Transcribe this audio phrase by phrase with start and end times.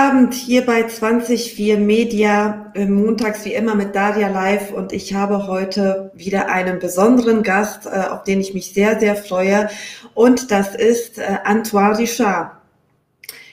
[0.00, 5.46] Abend hier bei 204 Media, äh, montags wie immer mit Daria Live und ich habe
[5.46, 9.68] heute wieder einen besonderen Gast, äh, auf den ich mich sehr, sehr freue
[10.14, 12.52] und das ist äh, Antoine Richard.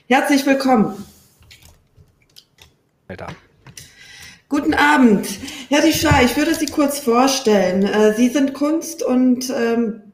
[0.08, 1.06] Herzlich willkommen.
[3.09, 3.28] Alter.
[4.47, 5.28] Guten Abend.
[5.68, 8.14] Herr Richard, ich würde Sie kurz vorstellen.
[8.16, 10.06] Sie sind Kunst- und ähm,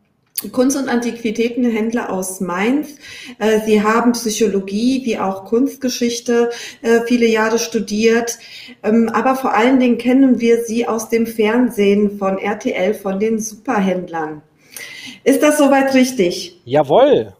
[0.49, 2.95] Kunst- und Antiquitätenhändler aus Mainz.
[3.39, 6.49] Äh, Sie haben Psychologie wie auch Kunstgeschichte
[6.81, 8.37] äh, viele Jahre studiert.
[8.83, 13.39] Ähm, aber vor allen Dingen kennen wir Sie aus dem Fernsehen von RTL, von den
[13.39, 14.41] Superhändlern.
[15.23, 16.61] Ist das soweit richtig?
[16.65, 17.33] Jawohl.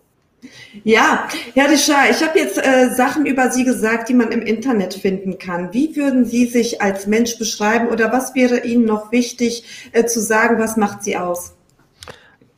[0.84, 4.94] Ja, Herr Deschar, ich habe jetzt äh, Sachen über Sie gesagt, die man im Internet
[4.96, 5.74] finden kann.
[5.74, 10.19] Wie würden Sie sich als Mensch beschreiben oder was wäre Ihnen noch wichtig äh, zu
[10.19, 10.59] sagen?
[10.59, 11.53] Was macht Sie aus?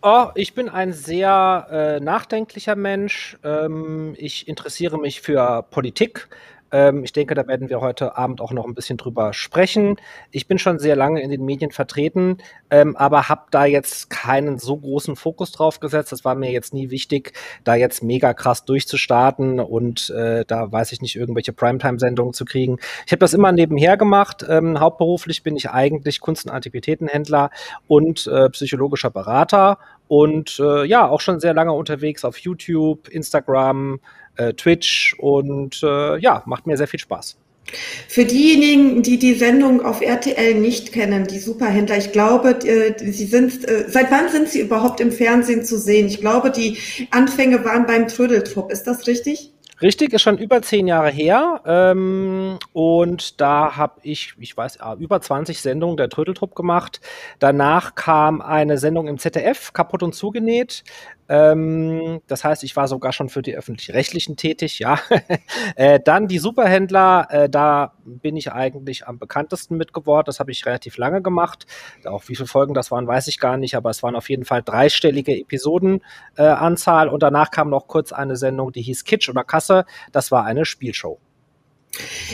[0.08, 3.40] Oh, ich bin ein sehr äh, nachdenklicher Mensch.
[3.44, 6.30] Ähm, ich interessiere mich für Politik.
[6.72, 9.96] Ähm, ich denke, da werden wir heute Abend auch noch ein bisschen drüber sprechen.
[10.32, 12.40] Ich bin schon sehr lange in den Medien vertreten,
[12.70, 16.12] ähm, aber habe da jetzt keinen so großen Fokus drauf gesetzt.
[16.12, 17.34] Das war mir jetzt nie wichtig,
[17.64, 22.78] da jetzt mega krass durchzustarten und äh, da weiß ich nicht, irgendwelche Primetime-Sendungen zu kriegen.
[23.06, 24.46] Ich habe das immer nebenher gemacht.
[24.48, 27.52] Ähm, hauptberuflich bin ich eigentlich Kunst- und Antiquitätenhändler
[27.88, 29.78] und äh, psychologischer Berater
[30.08, 34.00] und äh, ja, auch schon sehr lange unterwegs auf YouTube, Instagram,
[34.38, 37.38] äh, Twitch und äh, ja, macht mir sehr viel Spaß.
[38.08, 43.26] Für diejenigen, die die Sendung auf RTL nicht kennen, die Superhändler, ich glaube, äh, sie
[43.26, 46.06] sind, äh, seit wann sind sie überhaupt im Fernsehen zu sehen?
[46.06, 46.78] Ich glaube, die
[47.10, 48.72] Anfänge waren beim Trödeltrupp.
[48.72, 49.55] Ist das richtig?
[49.82, 51.62] Richtig, ist schon über zehn Jahre her.
[51.66, 57.02] Ähm, und da habe ich, ich weiß, über 20 Sendungen der Trödeltrupp gemacht.
[57.40, 60.84] Danach kam eine Sendung im ZDF, kaputt und zugenäht.
[61.28, 65.00] Ähm, das heißt, ich war sogar schon für die öffentlich-rechtlichen tätig, ja.
[65.76, 70.26] äh, dann die Superhändler, äh, da bin ich eigentlich am bekanntesten mit geworden.
[70.28, 71.66] Das habe ich relativ lange gemacht.
[72.06, 74.46] Auch wie viele Folgen das waren, weiß ich gar nicht, aber es waren auf jeden
[74.46, 77.08] Fall dreistellige Episodenanzahl.
[77.08, 79.86] Äh, und danach kam noch kurz eine Sendung, die hieß Kitsch oder Kasse.
[80.12, 81.20] Das war eine Spielshow.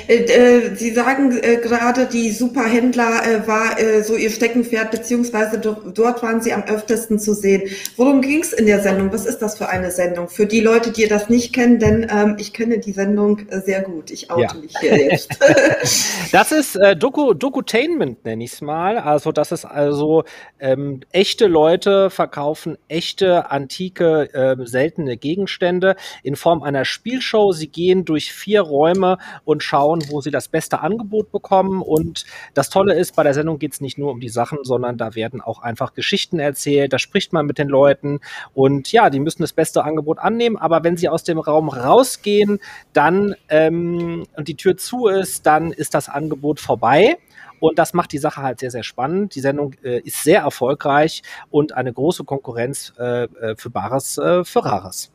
[0.08, 5.60] Äh, äh, Sie sagen äh, gerade, die Superhändler äh, war äh, so Ihr Steckenpferd, beziehungsweise
[5.60, 7.64] dort waren Sie am öftesten zu sehen.
[7.98, 9.12] Worum ging es in der Sendung?
[9.14, 10.30] Was ist das für eine Sendung?
[10.30, 14.12] Für die Leute, die das nicht kennen, denn ähm, ich kenne die Sendung sehr gut.
[14.12, 14.62] Ich oute ja.
[14.62, 15.38] mich hier jetzt.
[16.32, 18.98] das ist äh, Doku, Dokutainment, nenne ich es mal.
[18.98, 20.24] Also das ist also
[20.60, 27.52] ähm, echte Leute verkaufen echte, antike, seltene Gegenstände in Form einer Spielshow.
[27.52, 29.18] Sie gehen durch vier Räume
[29.51, 31.82] und schauen, wo sie das beste Angebot bekommen.
[31.82, 34.98] Und das Tolle ist, bei der Sendung geht es nicht nur um die Sachen, sondern
[34.98, 38.20] da werden auch einfach Geschichten erzählt, da spricht man mit den Leuten
[38.54, 42.60] und ja, die müssen das beste Angebot annehmen, aber wenn sie aus dem Raum rausgehen,
[42.94, 47.18] dann ähm, und die Tür zu ist, dann ist das Angebot vorbei.
[47.60, 49.36] Und das macht die Sache halt sehr, sehr spannend.
[49.36, 51.22] Die Sendung äh, ist sehr erfolgreich
[51.52, 55.12] und eine große Konkurrenz äh, äh für Bares äh, für Rares.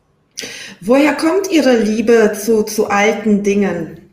[0.80, 4.05] Woher kommt Ihre Liebe zu, zu alten Dingen?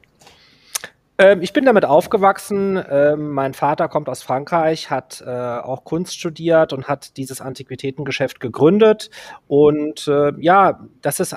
[1.19, 2.83] Ähm, ich bin damit aufgewachsen.
[2.89, 8.39] Ähm, mein Vater kommt aus Frankreich, hat äh, auch Kunst studiert und hat dieses Antiquitätengeschäft
[8.39, 9.11] gegründet.
[9.47, 11.35] Und äh, ja, das ist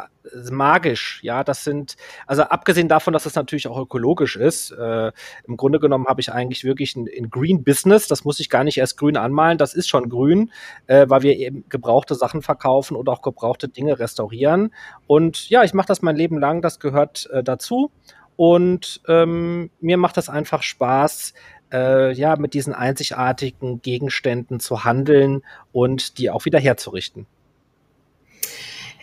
[0.50, 1.20] magisch.
[1.23, 1.96] Ja, das sind,
[2.26, 5.12] also abgesehen davon, dass es natürlich auch ökologisch ist, äh,
[5.46, 8.08] im Grunde genommen habe ich eigentlich wirklich ein, ein, Green Business.
[8.08, 10.50] Das muss ich gar nicht erst grün anmalen, das ist schon grün,
[10.87, 14.73] äh, weil wir eben gebrauchte Sachen verkaufen oder auch gebrauchte Dinge restaurieren.
[15.06, 17.90] Und ja, ich mache das mein Leben lang, das gehört äh, dazu.
[18.37, 21.33] Und ähm, mir macht das einfach Spaß,
[21.73, 25.43] äh, ja, mit diesen einzigartigen Gegenständen zu handeln
[25.73, 27.27] und die auch wieder herzurichten.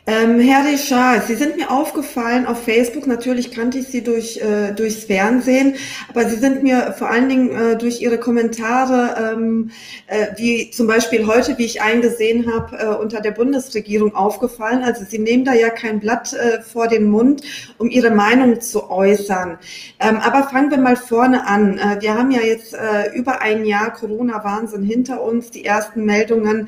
[0.06, 3.08] Ähm, Herr Richard, Sie sind mir aufgefallen auf Facebook.
[3.08, 5.76] Natürlich kannte ich Sie durch, äh, durchs Fernsehen,
[6.10, 9.72] aber Sie sind mir vor allen Dingen äh, durch Ihre Kommentare, ähm,
[10.08, 14.84] äh, wie zum Beispiel heute, wie ich eingesehen habe, äh, unter der Bundesregierung aufgefallen.
[14.84, 17.42] Also Sie nehmen da ja kein Blatt äh, vor den Mund,
[17.78, 19.58] um Ihre Meinung zu äußern.
[20.02, 21.78] Ähm, aber fangen wir mal vorne an.
[21.78, 22.76] Äh, wir haben ja jetzt
[23.14, 25.52] über ein Jahr Corona-Wahnsinn hinter uns.
[25.52, 26.68] Die ersten Meldungen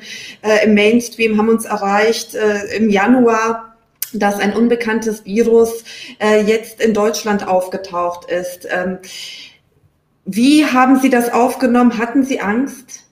[0.64, 2.36] im Mainstream haben uns erreicht
[2.76, 3.76] im Januar Januar,
[4.12, 5.84] dass ein unbekanntes Virus
[6.20, 8.66] äh, jetzt in Deutschland aufgetaucht ist.
[8.70, 8.98] Ähm,
[10.24, 11.98] wie haben Sie das aufgenommen?
[11.98, 13.04] Hatten Sie Angst?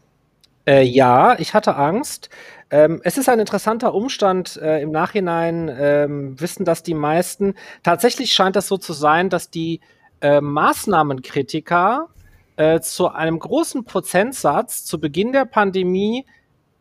[0.67, 2.31] Äh, ja, ich hatte Angst.
[2.71, 4.57] Ähm, es ist ein interessanter Umstand.
[4.57, 7.55] Äh, Im Nachhinein ähm, wissen das die meisten.
[7.83, 9.81] Tatsächlich scheint es so zu sein, dass die
[10.21, 12.09] äh, Maßnahmenkritiker
[12.57, 16.25] äh, zu einem großen Prozentsatz zu Beginn der Pandemie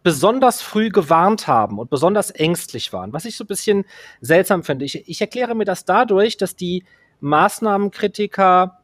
[0.04, 3.86] besonders früh gewarnt haben und besonders ängstlich waren, was ich so ein bisschen
[4.22, 4.86] seltsam finde.
[4.86, 6.84] Ich, ich erkläre mir das dadurch, dass die
[7.22, 8.80] Maßnahmenkritiker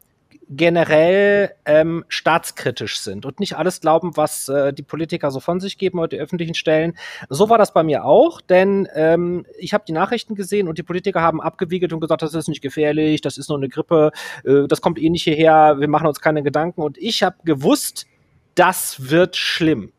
[0.52, 5.78] generell ähm, staatskritisch sind und nicht alles glauben, was äh, die Politiker so von sich
[5.78, 6.96] geben oder die öffentlichen Stellen.
[7.28, 10.82] So war das bei mir auch, denn ähm, ich habe die Nachrichten gesehen und die
[10.82, 14.10] Politiker haben abgewiegelt und gesagt, das ist nicht gefährlich, das ist nur eine Grippe,
[14.44, 16.82] äh, das kommt eh nicht hierher, wir machen uns keine Gedanken.
[16.82, 18.06] Und ich habe gewusst,
[18.56, 19.92] das wird schlimm.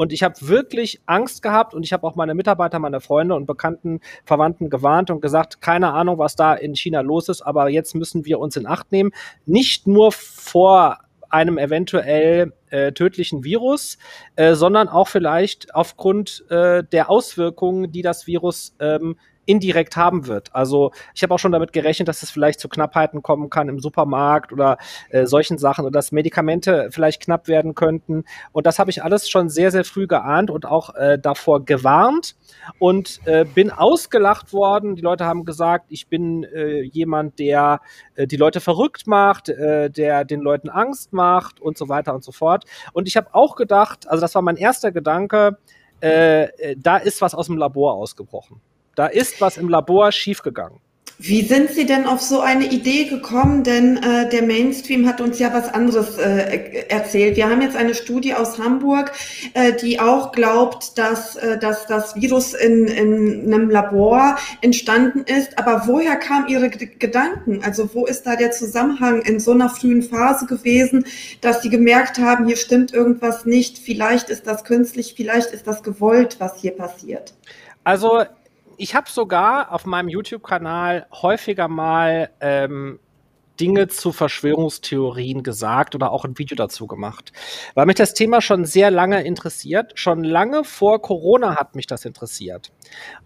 [0.00, 3.44] Und ich habe wirklich Angst gehabt und ich habe auch meine Mitarbeiter, meine Freunde und
[3.44, 7.94] Bekannten, Verwandten gewarnt und gesagt, keine Ahnung, was da in China los ist, aber jetzt
[7.94, 9.10] müssen wir uns in Acht nehmen.
[9.44, 13.98] Nicht nur vor einem eventuell äh, tödlichen Virus,
[14.36, 19.16] äh, sondern auch vielleicht aufgrund äh, der Auswirkungen, die das Virus ähm,
[19.50, 20.54] indirekt haben wird.
[20.54, 23.80] Also ich habe auch schon damit gerechnet, dass es vielleicht zu Knappheiten kommen kann im
[23.80, 28.24] Supermarkt oder äh, solchen Sachen oder dass Medikamente vielleicht knapp werden könnten.
[28.52, 32.36] Und das habe ich alles schon sehr, sehr früh geahnt und auch äh, davor gewarnt
[32.78, 34.94] und äh, bin ausgelacht worden.
[34.94, 37.80] Die Leute haben gesagt, ich bin äh, jemand, der
[38.14, 42.22] äh, die Leute verrückt macht, äh, der den Leuten Angst macht und so weiter und
[42.22, 42.66] so fort.
[42.92, 45.58] Und ich habe auch gedacht, also das war mein erster Gedanke,
[46.02, 48.62] da ist was aus dem Labor ausgebrochen.
[49.00, 50.78] Da ist was im Labor schiefgegangen.
[51.16, 53.64] Wie sind Sie denn auf so eine Idee gekommen?
[53.64, 57.38] Denn äh, der Mainstream hat uns ja was anderes äh, erzählt.
[57.38, 59.12] Wir haben jetzt eine Studie aus Hamburg,
[59.54, 65.58] äh, die auch glaubt, dass, äh, dass das Virus in, in einem Labor entstanden ist.
[65.58, 67.62] Aber woher kamen Ihre G Gedanken?
[67.64, 71.06] Also wo ist da der Zusammenhang in so einer frühen Phase gewesen,
[71.40, 73.78] dass Sie gemerkt haben, hier stimmt irgendwas nicht?
[73.78, 77.32] Vielleicht ist das künstlich, vielleicht ist das gewollt, was hier passiert.
[77.82, 78.24] Also
[78.80, 82.98] ich habe sogar auf meinem YouTube-Kanal häufiger mal ähm,
[83.60, 87.30] Dinge zu Verschwörungstheorien gesagt oder auch ein Video dazu gemacht,
[87.74, 89.92] weil mich das Thema schon sehr lange interessiert.
[89.96, 92.72] Schon lange vor Corona hat mich das interessiert.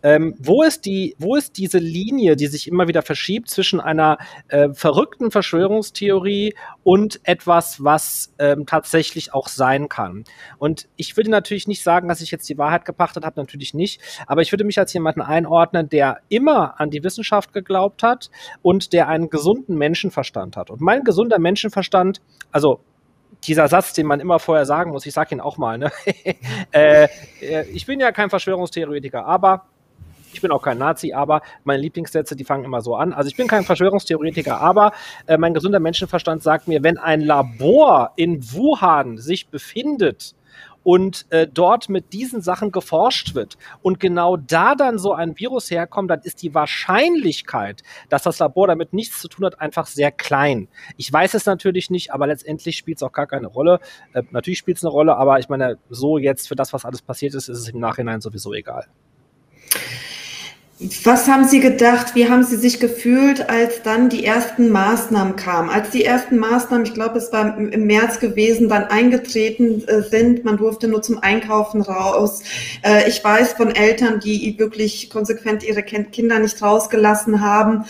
[0.03, 4.19] Ähm, wo, ist die, wo ist diese Linie, die sich immer wieder verschiebt zwischen einer
[4.49, 10.25] äh, verrückten Verschwörungstheorie und etwas, was ähm, tatsächlich auch sein kann?
[10.59, 14.01] Und ich würde natürlich nicht sagen, dass ich jetzt die Wahrheit gepachtet habe, natürlich nicht,
[14.27, 18.31] aber ich würde mich als jemanden einordnen, der immer an die Wissenschaft geglaubt hat
[18.63, 20.71] und der einen gesunden Menschenverstand Menschenverstand hat.
[20.71, 22.21] Und mein gesunder Menschenverstand,
[22.53, 22.81] also
[23.47, 25.93] dieser Satz, den man immer vorher sagen muss, ich sage ihn auch mal, ne?
[26.73, 27.09] äh,
[27.41, 29.67] äh, ich bin ja kein Verschwörungstheoretiker, aber
[30.33, 33.13] ich bin auch kein Nazi, aber meine Lieblingssätze, die fangen immer so an.
[33.13, 34.93] Also ich bin kein Verschwörungstheoretiker, aber
[35.27, 40.35] äh, mein gesunder Menschenverstand sagt mir, wenn ein Labor in Wuhan sich befindet,
[40.85, 45.71] und äh, dort mit diesen Sachen geforscht wird und genau da dann so ein Virus
[45.71, 50.13] herkommt, dann ist die Wahrscheinlichkeit, dass das Labor damit nichts zu tun hat, einfach sehr
[50.13, 50.69] klein.
[50.97, 53.81] Ich weiß es natürlich nicht, aber letztendlich spielt es auch gar keine Rolle.
[54.13, 57.03] Äh, natürlich spielt es eine Rolle, aber ich meine, so jetzt für das, was alles
[57.03, 58.87] passiert ist, ist es im Nachhinein sowieso egal.
[61.05, 62.17] Was haben Sie gedacht?
[62.17, 65.71] Wie haben Sie sich gefühlt, als dann die ersten Maßnahmen kamen?
[65.71, 70.45] Als die ersten Maßnahmen, ich glaube, es war im März gewesen, dann eingetreten äh, sind,
[70.45, 72.43] man durfte nur zum Einkaufen raus.
[72.83, 77.85] Äh, ich weiß von Eltern, die wirklich konsequent ihre Kinder nicht rausgelassen haben.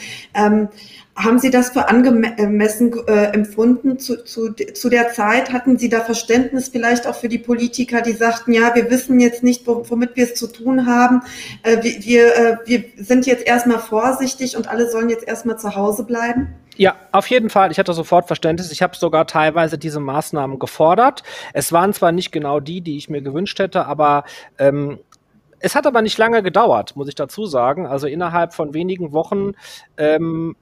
[1.17, 5.53] Haben Sie das für angemessen äh, empfunden zu, zu, zu der Zeit?
[5.53, 9.45] Hatten Sie da Verständnis vielleicht auch für die Politiker, die sagten, ja, wir wissen jetzt
[9.45, 11.23] nicht, womit wir es zu tun haben.
[11.63, 15.77] Äh, wir, wir, äh, wir sind jetzt erstmal vorsichtig und alle sollen jetzt erstmal zu
[15.77, 16.55] Hause bleiben?
[16.77, 17.71] Ja, auf jeden Fall.
[17.71, 18.73] Ich hatte sofort Verständnis.
[18.73, 21.23] Ich habe sogar teilweise diese Maßnahmen gefordert.
[21.53, 24.25] Es waren zwar nicht genau die, die ich mir gewünscht hätte, aber
[24.59, 24.99] ähm,
[25.61, 27.87] es hat aber nicht lange gedauert, muss ich dazu sagen.
[27.87, 29.53] Also innerhalb von wenigen Wochen
[29.97, 30.57] ähm,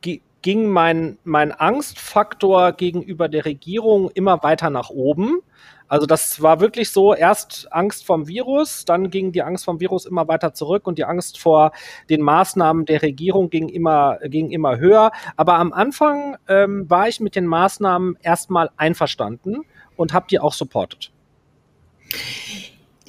[0.00, 5.40] ging mein, mein Angstfaktor gegenüber der Regierung immer weiter nach oben.
[5.88, 10.06] Also das war wirklich so, erst Angst vom Virus, dann ging die Angst vom Virus
[10.06, 11.72] immer weiter zurück und die Angst vor
[12.10, 15.12] den Maßnahmen der Regierung ging immer, ging immer höher.
[15.36, 19.62] Aber am Anfang ähm, war ich mit den Maßnahmen erstmal einverstanden
[19.96, 21.10] und habe die auch supportet.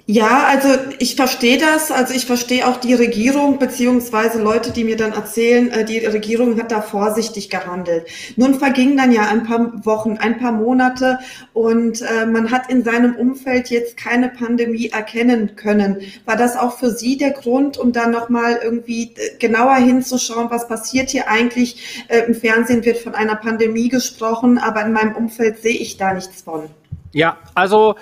[0.08, 0.68] Ja, also
[1.00, 1.90] ich verstehe das.
[1.90, 6.60] Also ich verstehe auch die Regierung beziehungsweise Leute, die mir dann erzählen, äh, die Regierung
[6.60, 8.06] hat da vorsichtig gehandelt.
[8.36, 11.18] Nun vergingen dann ja ein paar Wochen, ein paar Monate
[11.54, 16.02] und äh, man hat in seinem Umfeld jetzt keine Pandemie erkennen können.
[16.26, 20.68] War das auch für Sie der Grund, um da nochmal irgendwie äh, genauer hinzuschauen, was
[20.68, 22.06] passiert hier eigentlich?
[22.28, 26.44] Im Fernsehen wird von einer Pandemie gesprochen, aber in meinem Umfeld sehe ich da nichts
[26.44, 26.70] von.
[27.12, 27.96] Ja, also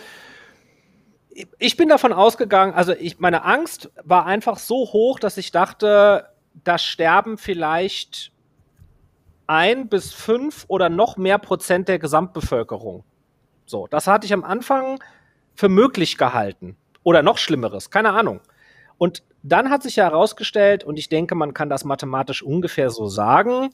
[1.59, 6.29] ich bin davon ausgegangen, also ich, meine Angst war einfach so hoch, dass ich dachte,
[6.63, 8.31] da sterben vielleicht
[9.47, 13.03] ein bis fünf oder noch mehr Prozent der Gesamtbevölkerung.
[13.65, 14.99] So, das hatte ich am Anfang
[15.55, 16.77] für möglich gehalten.
[17.03, 18.39] Oder noch Schlimmeres, keine Ahnung.
[18.97, 23.71] Und dann hat sich herausgestellt, und ich denke, man kann das mathematisch ungefähr so sagen,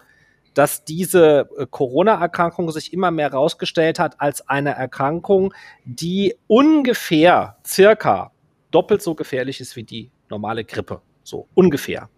[0.53, 5.53] dass diese äh, Corona-Erkrankung sich immer mehr herausgestellt hat als eine Erkrankung,
[5.85, 8.31] die ungefähr circa
[8.71, 11.01] doppelt so gefährlich ist wie die normale Grippe.
[11.23, 12.09] So ungefähr.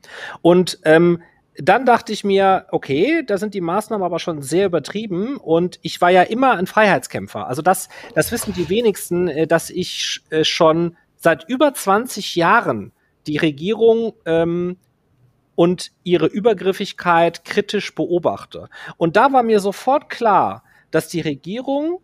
[0.42, 1.22] Und ähm,
[1.58, 6.00] dann dachte ich mir, okay, da sind die Maßnahmen aber schon sehr übertrieben und ich
[6.00, 7.48] war ja immer ein Freiheitskämpfer.
[7.48, 12.94] Also das, das wissen die wenigsten, äh, dass ich äh, schon seit über 20 Jahren
[13.28, 14.78] die Regierung ähm,
[15.56, 18.70] und ihre Übergriffigkeit kritisch beobachte.
[18.98, 22.00] Und da war mir sofort klar, dass die Regierung,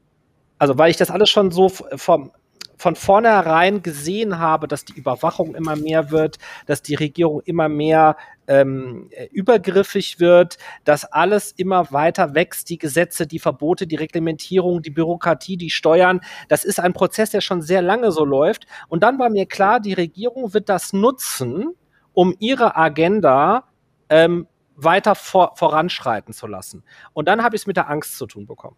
[0.57, 2.31] also weil ich das alles schon so vom,
[2.77, 6.37] von vornherein gesehen habe, dass die Überwachung immer mehr wird,
[6.67, 13.27] dass die Regierung immer mehr ähm, übergriffig wird, dass alles immer weiter wächst, die Gesetze,
[13.27, 16.21] die Verbote, die Reglementierung, die Bürokratie, die Steuern.
[16.47, 18.67] Das ist ein Prozess, der schon sehr lange so läuft.
[18.87, 21.73] Und dann war mir klar, die Regierung wird das nutzen,
[22.17, 23.65] um ihre Agenda
[24.09, 26.83] ähm, weiter vor, voranschreiten zu lassen.
[27.13, 28.75] Und dann habe ich es mit der Angst zu tun bekommen.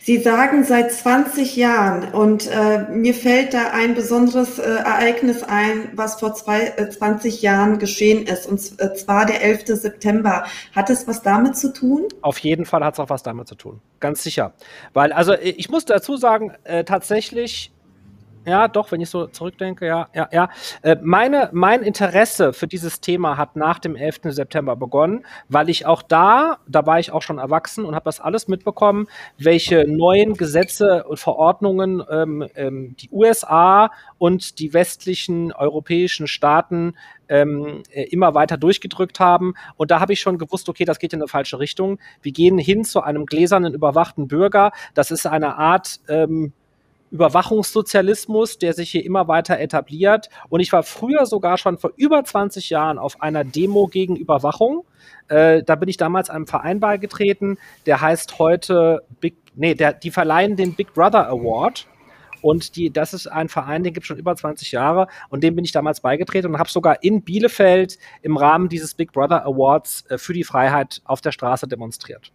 [0.00, 5.90] Sie sagen seit 20 Jahren und äh, mir fällt da ein besonderes äh, Ereignis ein,
[5.92, 9.66] was vor zwei, äh, 20 Jahren geschehen ist, und äh, zwar der 11.
[9.66, 10.46] September.
[10.74, 12.04] Hat es was damit zu tun?
[12.22, 14.54] Auf jeden Fall hat es auch was damit zu tun, ganz sicher.
[14.94, 17.72] Weil, also ich muss dazu sagen, äh, tatsächlich
[18.46, 20.48] ja, doch, wenn ich so zurückdenke, ja, ja, ja.
[20.82, 24.20] Äh, meine, mein Interesse für dieses Thema hat nach dem 11.
[24.26, 28.20] September begonnen, weil ich auch da, da war ich auch schon erwachsen und habe das
[28.20, 36.28] alles mitbekommen, welche neuen Gesetze und Verordnungen ähm, ähm, die USA und die westlichen europäischen
[36.28, 36.94] Staaten
[37.28, 39.54] ähm, äh, immer weiter durchgedrückt haben.
[39.76, 41.98] Und da habe ich schon gewusst, okay, das geht in eine falsche Richtung.
[42.22, 44.72] Wir gehen hin zu einem gläsernen, überwachten Bürger.
[44.94, 46.52] Das ist eine Art, ähm,
[47.10, 50.28] Überwachungssozialismus, der sich hier immer weiter etabliert.
[50.48, 54.84] Und ich war früher sogar schon vor über 20 Jahren auf einer Demo gegen Überwachung.
[55.28, 60.10] Äh, da bin ich damals einem Verein beigetreten, der heißt heute Big, nee, der, die
[60.10, 61.86] verleihen den Big Brother Award.
[62.42, 65.56] Und die, das ist ein Verein, den gibt es schon über 20 Jahre und dem
[65.56, 70.04] bin ich damals beigetreten und habe sogar in Bielefeld im Rahmen dieses Big Brother Awards
[70.08, 72.30] äh, für die Freiheit auf der Straße demonstriert.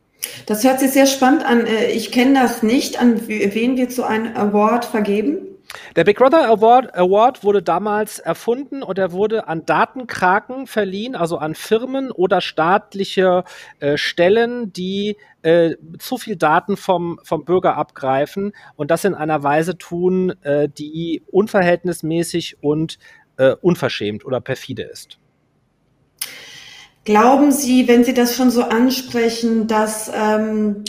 [0.45, 1.65] Das hört sich sehr spannend an.
[1.65, 2.99] Äh, ich kenne das nicht.
[2.99, 5.47] An wen wird so ein Award vergeben?
[5.95, 11.37] Der Big Brother Award, Award wurde damals erfunden und er wurde an Datenkraken verliehen, also
[11.37, 13.45] an Firmen oder staatliche
[13.79, 19.43] äh, Stellen, die äh, zu viel Daten vom, vom Bürger abgreifen und das in einer
[19.43, 22.99] Weise tun, äh, die unverhältnismäßig und
[23.37, 25.20] äh, unverschämt oder perfide ist.
[27.03, 30.83] Glauben Sie, wenn Sie das schon so ansprechen, dass ähm,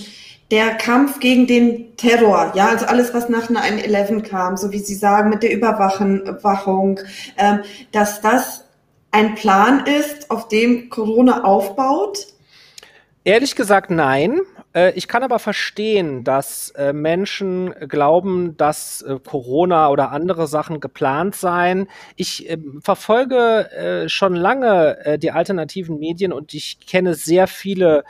[0.50, 4.95] der Kampf gegen den Terror, ja, also alles, was nach 9-11 kam, so wie Sie
[4.95, 7.00] sagen, mit der Überwachung,
[7.38, 7.61] ähm,
[7.92, 8.64] dass das
[9.11, 12.26] ein Plan ist, auf dem Corona aufbaut?
[13.25, 14.40] Ehrlich gesagt, nein.
[14.75, 20.81] Äh, ich kann aber verstehen, dass äh, Menschen glauben, dass äh, Corona oder andere Sachen
[20.81, 21.88] geplant seien.
[22.17, 23.69] Ich ähm, verfolge
[24.07, 28.05] schon lange die alternativen Medien und ich kenne sehr viele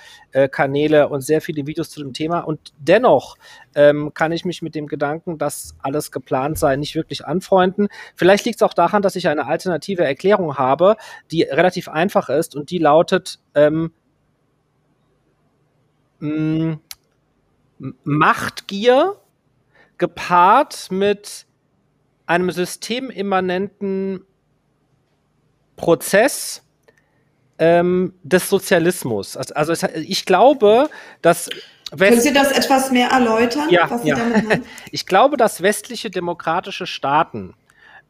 [0.50, 2.40] Kanäle und sehr viele Videos zu dem Thema.
[2.40, 3.36] Und dennoch
[3.74, 7.88] ähm, kann ich mich mit dem Gedanken, dass alles geplant sei, nicht wirklich anfreunden.
[8.14, 10.96] Vielleicht liegt es auch daran, dass ich eine alternative Erklärung habe,
[11.30, 13.92] die relativ einfach ist und die lautet, ähm,
[16.22, 16.78] mh,
[18.04, 19.16] Machtgier
[19.98, 21.46] gepaart mit
[22.26, 24.24] einem systemimmanenten
[25.76, 26.62] Prozess
[27.58, 29.36] ähm, des Sozialismus.
[29.36, 30.88] Also, also ich glaube,
[31.20, 31.50] dass
[31.90, 33.68] West Können Sie das etwas mehr erläutern?
[33.68, 34.16] Ja, ja.
[34.90, 37.54] ich glaube, dass westliche demokratische Staaten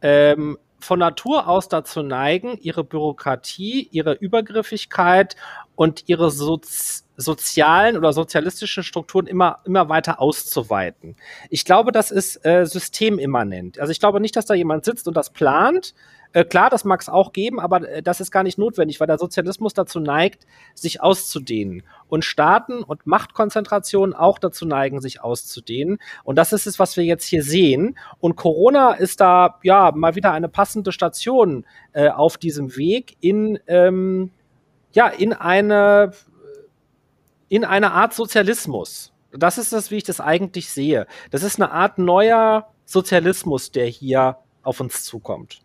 [0.03, 5.37] ähm, von Natur aus dazu neigen, ihre Bürokratie, ihre Übergriffigkeit
[5.83, 11.15] und ihre Sozi sozialen oder sozialistischen Strukturen immer, immer weiter auszuweiten.
[11.51, 13.79] Ich glaube, das ist äh, systemimmanent.
[13.79, 15.95] Also ich glaube nicht, dass da jemand sitzt und das plant.
[16.33, 19.07] Äh, klar, das mag es auch geben, aber äh, das ist gar nicht notwendig, weil
[19.07, 21.83] der Sozialismus dazu neigt, sich auszudehnen.
[22.09, 25.99] Und Staaten und Machtkonzentrationen auch dazu neigen, sich auszudehnen.
[26.25, 27.99] Und das ist es, was wir jetzt hier sehen.
[28.21, 33.59] Und Corona ist da ja mal wieder eine passende Station äh, auf diesem Weg in
[33.67, 34.31] ähm,
[34.93, 36.13] ja, in eine,
[37.49, 39.13] in eine Art Sozialismus.
[39.33, 41.07] Das ist das, wie ich das eigentlich sehe.
[41.31, 45.61] Das ist eine Art neuer Sozialismus, der hier auf uns zukommt.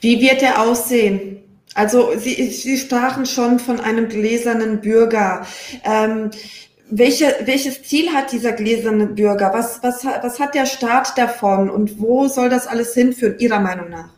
[0.00, 1.42] Wie wird er aussehen?
[1.74, 5.46] Also Sie, Sie sprachen schon von einem gläsernen Bürger.
[5.84, 6.30] Ähm,
[6.88, 9.52] welche, welches Ziel hat dieser gläserne Bürger?
[9.52, 13.90] Was, was, was hat der Staat davon und wo soll das alles hinführen, Ihrer Meinung
[13.90, 14.15] nach?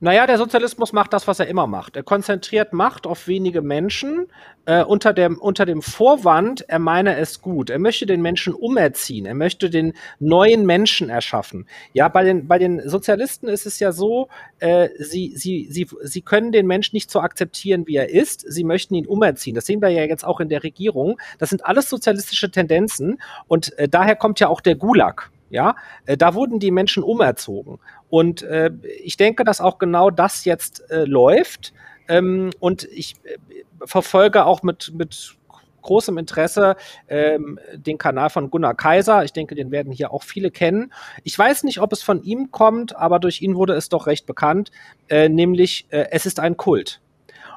[0.00, 1.96] Naja, der Sozialismus macht das, was er immer macht.
[1.96, 4.28] Er konzentriert Macht auf wenige Menschen
[4.64, 7.68] äh, unter, dem, unter dem Vorwand, er meine es gut.
[7.68, 9.26] Er möchte den Menschen umerziehen.
[9.26, 11.66] Er möchte den neuen Menschen erschaffen.
[11.94, 14.28] Ja, bei den, bei den Sozialisten ist es ja so,
[14.60, 18.44] äh, sie, sie, sie, sie können den Menschen nicht so akzeptieren, wie er ist.
[18.48, 19.56] Sie möchten ihn umerziehen.
[19.56, 21.18] Das sehen wir ja jetzt auch in der Regierung.
[21.38, 25.32] Das sind alles sozialistische Tendenzen und äh, daher kommt ja auch der Gulag.
[25.50, 27.78] Ja, äh, da wurden die Menschen umerzogen.
[28.10, 28.70] Und äh,
[29.02, 31.72] ich denke, dass auch genau das jetzt äh, läuft.
[32.08, 33.36] Ähm, und ich äh,
[33.84, 35.36] verfolge auch mit, mit
[35.82, 36.76] großem Interesse
[37.08, 39.24] ähm, den Kanal von Gunnar Kaiser.
[39.24, 40.92] Ich denke, den werden hier auch viele kennen.
[41.24, 44.26] Ich weiß nicht, ob es von ihm kommt, aber durch ihn wurde es doch recht
[44.26, 44.70] bekannt,
[45.08, 47.00] äh, nämlich äh, es ist ein Kult.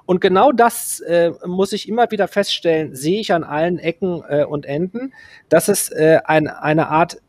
[0.05, 4.45] Und genau das äh, muss ich immer wieder feststellen, sehe ich an allen Ecken äh,
[4.45, 5.13] und Enden,
[5.49, 7.21] dass es äh, ein, eine Art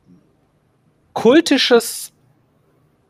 [1.13, 2.12] kultisches,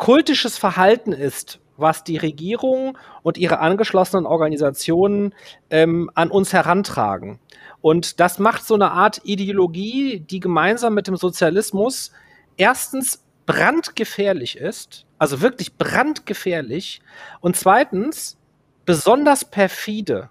[0.03, 5.33] kultisches Verhalten ist, was die Regierung und ihre angeschlossenen Organisationen
[5.71, 7.39] ähm, an uns herantragen.
[7.81, 12.11] Und das macht so eine Art Ideologie, die gemeinsam mit dem Sozialismus
[12.57, 17.01] erstens brandgefährlich ist, also wirklich brandgefährlich,
[17.41, 18.37] und zweitens
[18.85, 20.31] besonders perfide.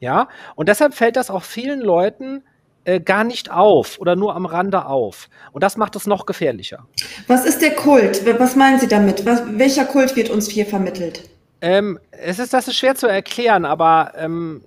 [0.00, 2.42] Ja, und deshalb fällt das auch vielen Leuten
[2.84, 5.28] äh, gar nicht auf oder nur am Rande auf.
[5.52, 6.86] Und das macht es noch gefährlicher.
[7.26, 8.22] Was ist der Kult?
[8.38, 9.24] Was meinen Sie damit?
[9.24, 11.28] Was, welcher Kult wird uns hier vermittelt?
[11.60, 14.62] Ähm, es ist, das ist schwer zu erklären, aber ähm,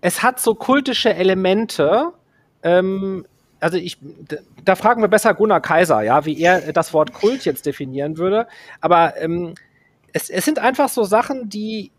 [0.00, 2.12] es hat so kultische Elemente.
[2.62, 3.26] Ähm,
[3.58, 3.98] also ich,
[4.64, 8.46] da fragen wir besser Gunnar Kaiser, ja, wie er das Wort Kult jetzt definieren würde.
[8.80, 9.54] Aber ähm,
[10.12, 11.90] es, es sind einfach so Sachen, die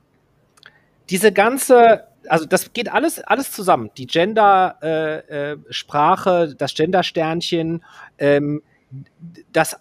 [1.09, 3.91] diese ganze also das geht alles, alles zusammen.
[3.97, 7.83] Die Gender-Sprache, äh, äh, das Gender-Sternchen,
[8.17, 8.63] ähm,
[9.51, 9.77] dass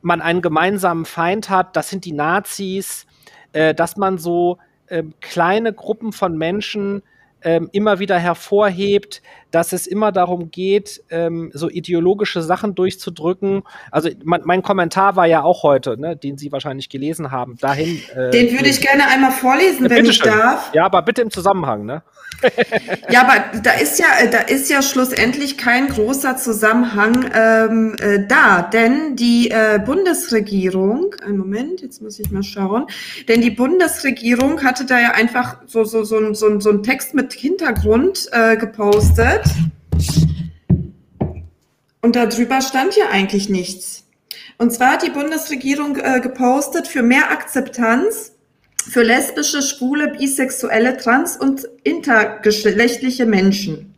[0.00, 3.06] man einen gemeinsamen Feind hat, das sind die Nazis,
[3.52, 7.02] äh, dass man so äh, kleine Gruppen von Menschen
[7.42, 13.62] ähm, immer wieder hervorhebt, dass es immer darum geht, ähm, so ideologische Sachen durchzudrücken.
[13.90, 17.56] Also mein, mein Kommentar war ja auch heute, ne, den Sie wahrscheinlich gelesen haben.
[17.60, 18.00] Dahin.
[18.14, 20.32] Äh, den würde ich gerne einmal vorlesen, ja, wenn ich schön.
[20.32, 20.70] darf.
[20.74, 22.02] Ja, aber bitte im Zusammenhang, ne?
[23.10, 28.62] ja, aber da ist ja, da ist ja schlussendlich kein großer Zusammenhang ähm, äh, da,
[28.62, 32.86] denn die äh, Bundesregierung, einen Moment, jetzt muss ich mal schauen,
[33.26, 37.32] denn die Bundesregierung hatte da ja einfach so so so, so, so einen Text mit
[37.32, 39.37] Hintergrund äh, gepostet
[42.00, 44.04] und darüber stand ja eigentlich nichts.
[44.56, 48.32] Und zwar hat die Bundesregierung äh, gepostet für mehr Akzeptanz
[48.88, 53.94] für lesbische, schwule, bisexuelle, trans- und intergeschlechtliche Menschen.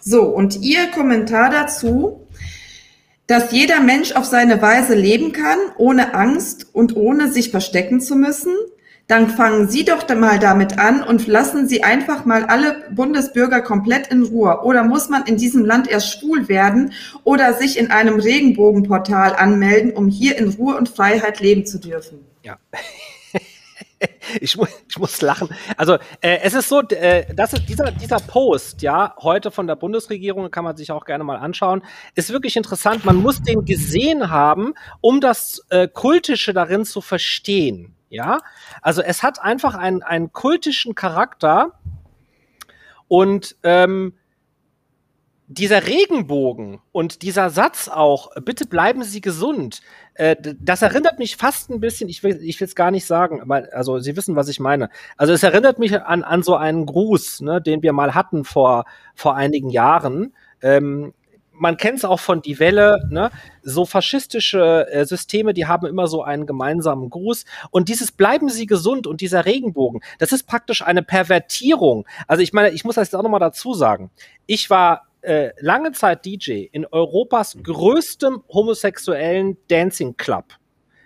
[0.00, 2.26] So, und Ihr Kommentar dazu,
[3.26, 8.14] dass jeder Mensch auf seine Weise leben kann, ohne Angst und ohne sich verstecken zu
[8.14, 8.54] müssen,
[9.08, 14.06] dann fangen Sie doch mal damit an und lassen Sie einfach mal alle Bundesbürger komplett
[14.08, 14.62] in Ruhe.
[14.62, 16.92] Oder muss man in diesem Land erst schwul werden
[17.24, 22.24] oder sich in einem Regenbogenportal anmelden, um hier in Ruhe und Freiheit leben zu dürfen?
[22.42, 22.56] Ja.
[24.40, 25.48] ich, mu ich muss lachen.
[25.76, 29.76] Also äh, es ist so, äh, das ist dieser, dieser Post, ja, heute von der
[29.76, 31.82] Bundesregierung, kann man sich auch gerne mal anschauen,
[32.14, 33.04] ist wirklich interessant.
[33.04, 37.94] Man muss den gesehen haben, um das äh, Kultische darin zu verstehen.
[38.12, 38.40] Ja,
[38.82, 41.78] also es hat einfach einen, einen kultischen Charakter
[43.08, 44.12] und ähm,
[45.46, 49.80] dieser Regenbogen und dieser Satz auch, bitte bleiben Sie gesund,
[50.12, 53.68] äh, das erinnert mich fast ein bisschen, ich will ich es gar nicht sagen, aber
[53.72, 54.90] also Sie wissen, was ich meine.
[55.16, 58.84] Also es erinnert mich an, an so einen Gruß, ne, den wir mal hatten vor,
[59.14, 60.34] vor einigen Jahren.
[60.60, 61.14] Ähm,
[61.62, 63.30] man kennt es auch von Die Welle, ne?
[63.62, 67.44] so faschistische äh, Systeme, die haben immer so einen gemeinsamen Gruß.
[67.70, 72.04] Und dieses Bleiben Sie gesund und dieser Regenbogen, das ist praktisch eine Pervertierung.
[72.26, 74.10] Also ich meine, ich muss das jetzt auch nochmal dazu sagen.
[74.46, 80.46] Ich war äh, lange Zeit DJ in Europas größtem homosexuellen Dancing Club.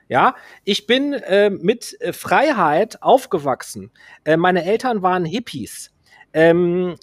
[0.09, 3.91] Ja, ich bin äh, mit Freiheit aufgewachsen.
[4.25, 5.93] Äh, meine Eltern waren Hippies.
[6.33, 6.97] Ähm,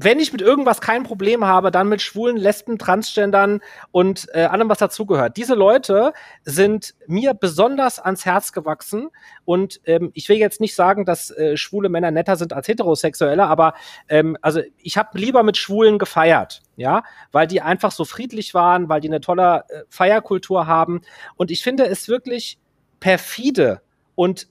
[0.00, 4.68] wenn ich mit irgendwas kein Problem habe, dann mit Schwulen, Lesben, Transgendern und äh, allem,
[4.68, 5.36] was dazugehört.
[5.36, 6.12] Diese Leute
[6.44, 9.08] sind mir besonders ans Herz gewachsen
[9.44, 13.48] und ähm, ich will jetzt nicht sagen, dass äh, schwule Männer netter sind als Heterosexuelle,
[13.48, 13.74] aber
[14.08, 18.88] ähm, also ich habe lieber mit Schwulen gefeiert, ja, weil die einfach so friedlich waren,
[18.88, 21.00] weil die eine tolle äh, Feierkultur haben
[21.34, 22.60] und ich finde es wirklich
[23.00, 23.82] perfide
[24.14, 24.46] und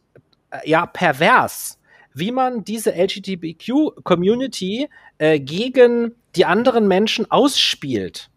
[0.51, 1.76] äh, ja pervers
[2.17, 8.29] wie man diese LGBTQ-Community äh, gegen die anderen Menschen ausspielt.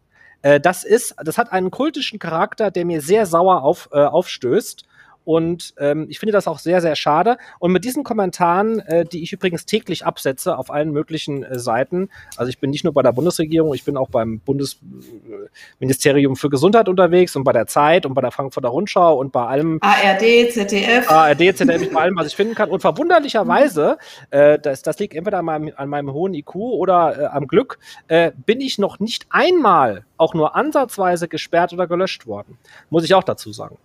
[0.43, 4.85] Äh, das ist, das hat einen kultischen Charakter, der mir sehr sauer auf, äh, aufstößt.
[5.25, 7.37] Und ähm, ich finde das auch sehr, sehr schade.
[7.59, 12.09] Und mit diesen Kommentaren, äh, die ich übrigens täglich absetze auf allen möglichen äh, Seiten,
[12.37, 16.89] also ich bin nicht nur bei der Bundesregierung, ich bin auch beim Bundesministerium für Gesundheit
[16.89, 19.79] unterwegs und bei der Zeit und bei der Frankfurter Rundschau und bei allem.
[19.83, 21.11] ARD, ZDF.
[21.11, 22.71] ARD, ZDF, bei allem, was ich finden kann.
[22.71, 23.99] Und verwunderlicherweise,
[24.31, 27.79] äh, das, das liegt entweder an meinem, an meinem hohen IQ oder äh, am Glück,
[28.09, 32.59] äh, bin ich noch nicht einmal auch nur ansatzweise gesperrt oder gelöscht worden.
[32.91, 33.77] Muss ich auch dazu sagen.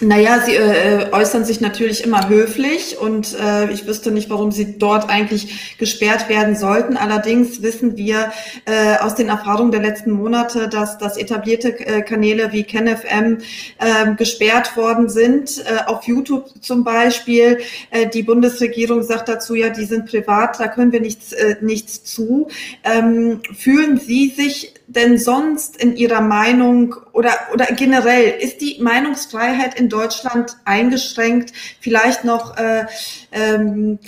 [0.00, 4.78] Naja, sie äh, äußern sich natürlich immer höflich und äh, ich wüsste nicht, warum sie
[4.78, 6.96] dort eigentlich gesperrt werden sollten.
[6.96, 8.32] Allerdings wissen wir
[8.64, 13.38] äh, aus den Erfahrungen der letzten Monate, dass, dass etablierte äh, Kanäle wie KenFM
[13.78, 17.58] äh, gesperrt worden sind, äh, auf YouTube zum Beispiel.
[17.90, 22.02] Äh, die Bundesregierung sagt dazu, ja, die sind privat, da können wir nichts, äh, nichts
[22.02, 22.48] zu.
[22.82, 29.78] Ähm, fühlen Sie sich denn sonst in Ihrer Meinung oder, oder generell, ist die Meinungsfreiheit
[29.78, 31.52] in Deutschland eingeschränkt?
[31.80, 32.84] Vielleicht noch, äh,
[33.32, 33.98] ähm,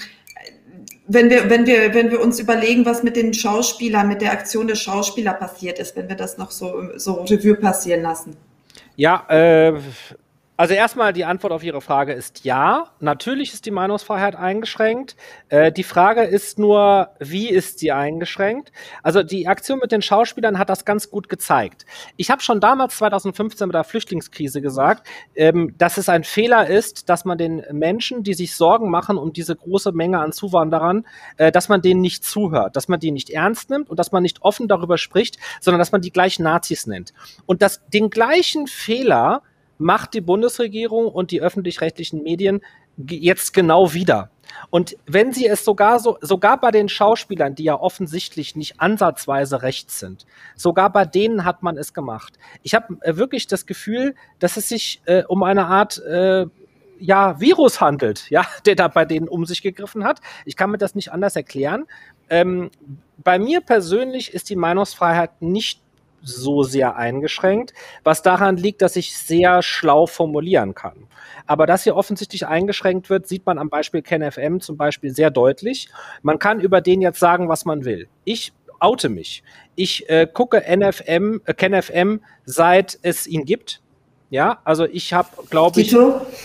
[1.06, 4.66] wenn wir, wenn wir, wenn wir uns überlegen, was mit den Schauspielern, mit der Aktion
[4.66, 8.36] der Schauspieler passiert ist, wenn wir das noch so, so Revue passieren lassen.
[8.96, 9.74] Ja, äh,
[10.56, 12.90] also erstmal die Antwort auf Ihre Frage ist ja.
[13.00, 15.16] Natürlich ist die Meinungsfreiheit eingeschränkt.
[15.48, 18.70] Äh, die Frage ist nur, wie ist sie eingeschränkt?
[19.02, 21.86] Also die Aktion mit den Schauspielern hat das ganz gut gezeigt.
[22.16, 27.08] Ich habe schon damals 2015 mit der Flüchtlingskrise gesagt, ähm, dass es ein Fehler ist,
[27.08, 31.04] dass man den Menschen, die sich Sorgen machen um diese große Menge an Zuwanderern,
[31.36, 34.22] äh, dass man denen nicht zuhört, dass man die nicht ernst nimmt und dass man
[34.22, 37.12] nicht offen darüber spricht, sondern dass man die gleich Nazis nennt.
[37.44, 39.42] Und dass den gleichen Fehler
[39.78, 42.60] macht die Bundesregierung und die öffentlich-rechtlichen Medien
[42.96, 44.30] jetzt genau wieder.
[44.70, 49.62] Und wenn sie es sogar so, sogar bei den Schauspielern, die ja offensichtlich nicht ansatzweise
[49.62, 52.38] rechts sind, sogar bei denen hat man es gemacht.
[52.62, 56.46] Ich habe äh, wirklich das Gefühl, dass es sich äh, um eine Art äh,
[56.98, 60.20] ja, Virus handelt, ja, der da bei denen um sich gegriffen hat.
[60.44, 61.86] Ich kann mir das nicht anders erklären.
[62.30, 62.70] Ähm,
[63.18, 65.83] bei mir persönlich ist die Meinungsfreiheit nicht
[66.24, 71.06] so sehr eingeschränkt, was daran liegt, dass ich sehr schlau formulieren kann.
[71.46, 75.88] Aber dass hier offensichtlich eingeschränkt wird, sieht man am Beispiel KenFM zum Beispiel sehr deutlich.
[76.22, 78.08] Man kann über den jetzt sagen, was man will.
[78.24, 79.42] Ich oute mich.
[79.74, 83.80] Ich äh, gucke NFM, äh, KenFM, seit es ihn gibt.
[84.30, 85.94] Ja, also ich habe, glaube ich,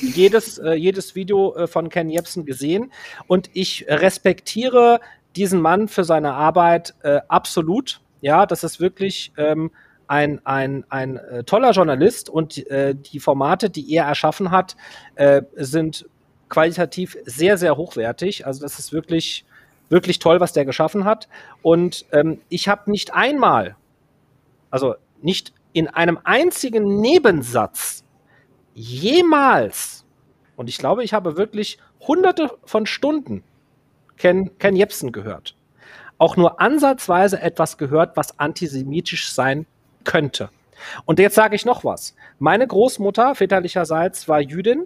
[0.02, 2.92] jedes, äh, jedes Video äh, von Ken Jebsen gesehen
[3.26, 5.00] und ich respektiere
[5.36, 8.02] diesen Mann für seine Arbeit äh, absolut.
[8.22, 9.72] Ja, das ist wirklich ähm,
[10.08, 14.76] ein, ein, ein äh, toller Journalist und äh, die Formate, die er erschaffen hat,
[15.16, 16.08] äh, sind
[16.50, 18.46] qualitativ sehr, sehr hochwertig.
[18.48, 19.46] Also das ist wirklich,
[19.90, 21.30] wirklich toll, was der geschaffen hat.
[21.62, 23.76] Und ähm, ich habe nicht einmal,
[24.72, 28.04] also nicht in einem einzigen Nebensatz
[28.74, 30.06] jemals,
[30.56, 33.44] und ich glaube, ich habe wirklich hunderte von Stunden
[34.18, 35.56] Ken, Ken Jebsen gehört
[36.20, 39.66] auch nur ansatzweise etwas gehört, was antisemitisch sein
[40.04, 40.50] könnte.
[41.06, 42.16] Und jetzt sage ich noch was.
[42.38, 44.86] Meine Großmutter väterlicherseits war Jüdin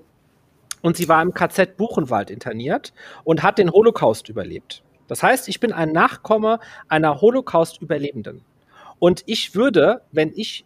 [0.81, 2.93] und sie war im KZ Buchenwald interniert
[3.23, 4.83] und hat den Holocaust überlebt.
[5.07, 8.43] Das heißt, ich bin ein Nachkomme einer Holocaust-Überlebenden.
[8.99, 10.65] Und ich würde, wenn ich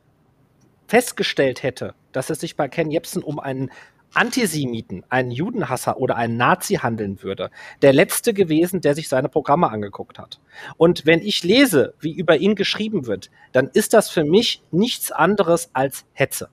[0.87, 3.71] festgestellt hätte, dass es sich bei Ken Jebsen um einen
[4.13, 9.69] Antisemiten, einen Judenhasser oder einen Nazi handeln würde, der letzte gewesen, der sich seine Programme
[9.69, 10.39] angeguckt hat.
[10.77, 15.11] Und wenn ich lese, wie über ihn geschrieben wird, dann ist das für mich nichts
[15.11, 16.49] anderes als Hetze.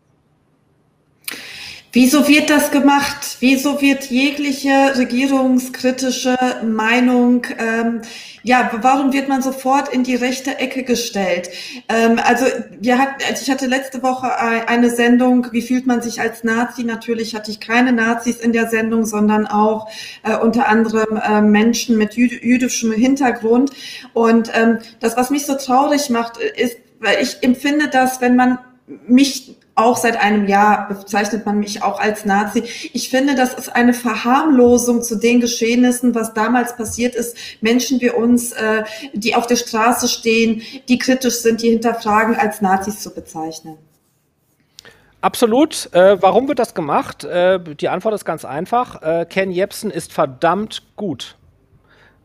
[1.94, 3.36] Wieso wird das gemacht?
[3.38, 8.02] Wieso wird jegliche regierungskritische Meinung, ähm,
[8.42, 11.50] ja, warum wird man sofort in die rechte Ecke gestellt?
[11.88, 12.46] Ähm, also
[12.80, 16.82] wir hatten, also ich hatte letzte Woche eine Sendung, wie fühlt man sich als Nazi?
[16.82, 19.88] Natürlich hatte ich keine Nazis in der Sendung, sondern auch
[20.24, 23.70] äh, unter anderem äh, Menschen mit jüd jüdischem Hintergrund.
[24.14, 28.58] Und ähm, das, was mich so traurig macht, ist, weil ich empfinde, dass wenn man
[29.06, 32.62] mich auch seit einem Jahr bezeichnet man mich auch als Nazi.
[32.92, 37.36] Ich finde, das ist eine Verharmlosung zu den Geschehnissen, was damals passiert ist.
[37.60, 38.84] Menschen wie uns, äh,
[39.14, 43.76] die auf der Straße stehen, die kritisch sind, die hinterfragen, als Nazis zu bezeichnen.
[45.20, 45.88] Absolut.
[45.92, 47.24] Äh, warum wird das gemacht?
[47.24, 49.02] Äh, die Antwort ist ganz einfach.
[49.02, 51.36] Äh, Ken Jebsen ist verdammt gut.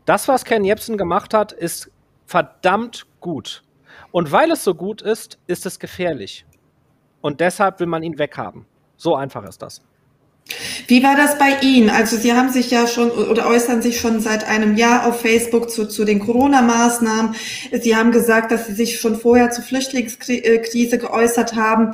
[0.04, 1.90] Das, was Ken Jebsen gemacht hat, ist
[2.26, 3.62] verdammt gut.
[4.12, 6.44] Und weil es so gut ist, ist es gefährlich.
[7.20, 8.66] Und deshalb will man ihn weghaben.
[8.96, 9.82] So einfach ist das.
[10.88, 11.90] Wie war das bei Ihnen?
[11.90, 15.70] Also Sie haben sich ja schon oder äußern sich schon seit einem Jahr auf Facebook
[15.70, 17.34] zu, zu den Corona-Maßnahmen.
[17.80, 21.92] Sie haben gesagt, dass Sie sich schon vorher zur Flüchtlingskrise geäußert haben.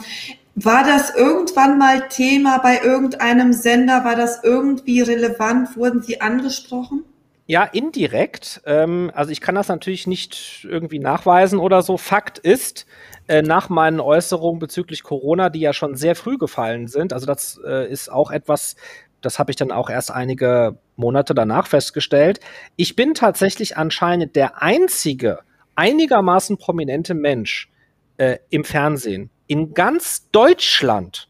[0.54, 4.04] War das irgendwann mal Thema bei irgendeinem Sender?
[4.04, 5.76] War das irgendwie relevant?
[5.76, 7.04] Wurden Sie angesprochen?
[7.46, 8.62] Ja, indirekt.
[8.64, 11.98] Ähm, also ich kann das natürlich nicht irgendwie nachweisen oder so.
[11.98, 12.86] Fakt ist,
[13.28, 17.60] äh, nach meinen Äußerungen bezüglich Corona, die ja schon sehr früh gefallen sind, also das
[17.64, 18.76] äh, ist auch etwas,
[19.20, 22.40] das habe ich dann auch erst einige Monate danach festgestellt.
[22.76, 25.40] Ich bin tatsächlich anscheinend der einzige
[25.74, 27.70] einigermaßen prominente Mensch
[28.16, 31.28] äh, im Fernsehen in ganz Deutschland,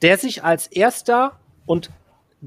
[0.00, 1.90] der sich als erster und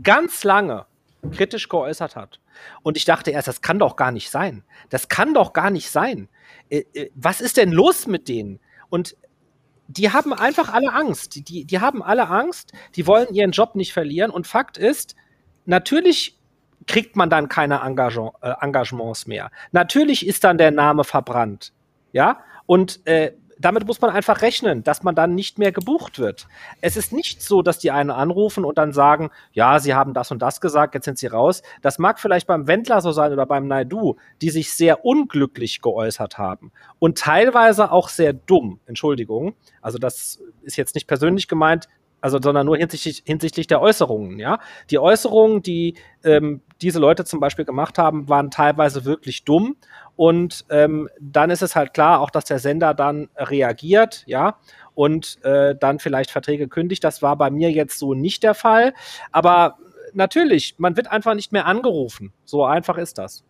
[0.02, 0.86] ganz lange
[1.32, 2.40] kritisch geäußert hat.
[2.84, 4.64] Und ich dachte erst, das kann doch gar nicht sein.
[4.90, 6.30] Das kann doch gar nicht sein.
[6.70, 8.60] Äh, äh, was ist denn los mit denen?
[8.90, 9.16] Und
[9.88, 11.48] die haben einfach alle Angst.
[11.48, 14.32] Die, die, haben alle Angst, die wollen ihren Job nicht verlieren.
[14.32, 15.16] Und Fakt ist,
[15.66, 16.40] natürlich
[16.88, 19.52] kriegt man dann keine Engagement, äh, Engagements mehr.
[19.72, 21.74] Natürlich ist dann der Name verbrannt.
[22.14, 26.48] Ja, und äh, damit muss man einfach rechnen, dass man dann nicht mehr gebucht wird.
[26.82, 30.32] Es ist nicht so, dass die einen anrufen und dann sagen, ja, sie haben das
[30.32, 31.62] und das gesagt, jetzt sind sie raus.
[31.82, 36.38] Das mag vielleicht beim Wendler so sein oder beim Naidu, die sich sehr unglücklich geäußert
[36.38, 38.80] haben und teilweise auch sehr dumm.
[38.86, 39.56] Entschuldigung.
[39.82, 41.88] Also das ist jetzt nicht persönlich gemeint,
[42.26, 44.58] also sondern nur hinsichtlich, hinsichtlich der Äußerungen, ja.
[44.90, 49.76] Die Äußerungen, die ähm, diese Leute zum Beispiel gemacht haben, waren teilweise wirklich dumm
[50.16, 54.58] und ähm, dann ist es halt klar, auch dass der Sender dann reagiert, ja,
[54.96, 57.04] und äh, dann vielleicht Verträge kündigt.
[57.04, 58.96] Das war bei mir jetzt so nicht der Fall.
[59.32, 59.78] Aber
[60.14, 62.34] natürlich, man wird einfach nicht mehr angerufen.
[62.44, 63.44] So einfach ist das.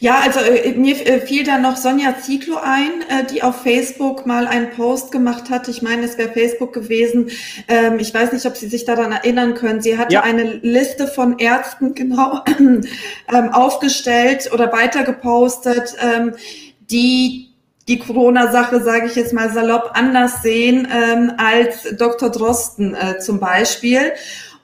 [0.00, 4.26] Ja, also äh, mir äh, fiel da noch Sonja Zieglo ein, äh, die auf Facebook
[4.26, 5.68] mal einen Post gemacht hat.
[5.68, 7.30] Ich meine, es wäre Facebook gewesen.
[7.68, 9.80] Ähm, ich weiß nicht, ob Sie sich daran erinnern können.
[9.80, 10.22] Sie hatte ja.
[10.22, 16.34] eine Liste von Ärzten genau ähm, aufgestellt oder weitergepostet, ähm,
[16.90, 17.48] die
[17.88, 22.30] die Corona-Sache, sage ich jetzt mal salopp, anders sehen ähm, als Dr.
[22.30, 24.12] Drosten äh, zum Beispiel.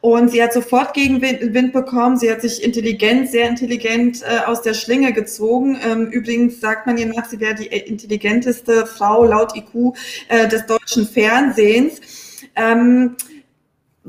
[0.01, 2.17] Und sie hat sofort Gegenwind bekommen.
[2.17, 5.79] Sie hat sich intelligent, sehr intelligent äh, aus der Schlinge gezogen.
[5.83, 9.97] Ähm, übrigens sagt man ihr nach, sie wäre die intelligenteste Frau laut IQ
[10.29, 12.01] äh, des deutschen Fernsehens.
[12.55, 13.17] Ähm,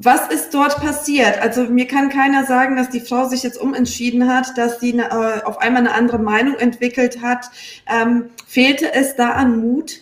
[0.01, 1.39] was ist dort passiert?
[1.41, 5.41] Also mir kann keiner sagen, dass die Frau sich jetzt umentschieden hat, dass sie äh,
[5.43, 7.47] auf einmal eine andere Meinung entwickelt hat.
[7.85, 9.99] Ähm, fehlte es da an Mut?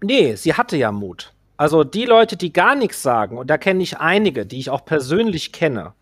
[0.00, 1.32] Nee, sie hatte ja Mut.
[1.62, 4.84] Also die Leute, die gar nichts sagen, und da kenne ich einige, die ich auch
[4.84, 5.94] persönlich kenne,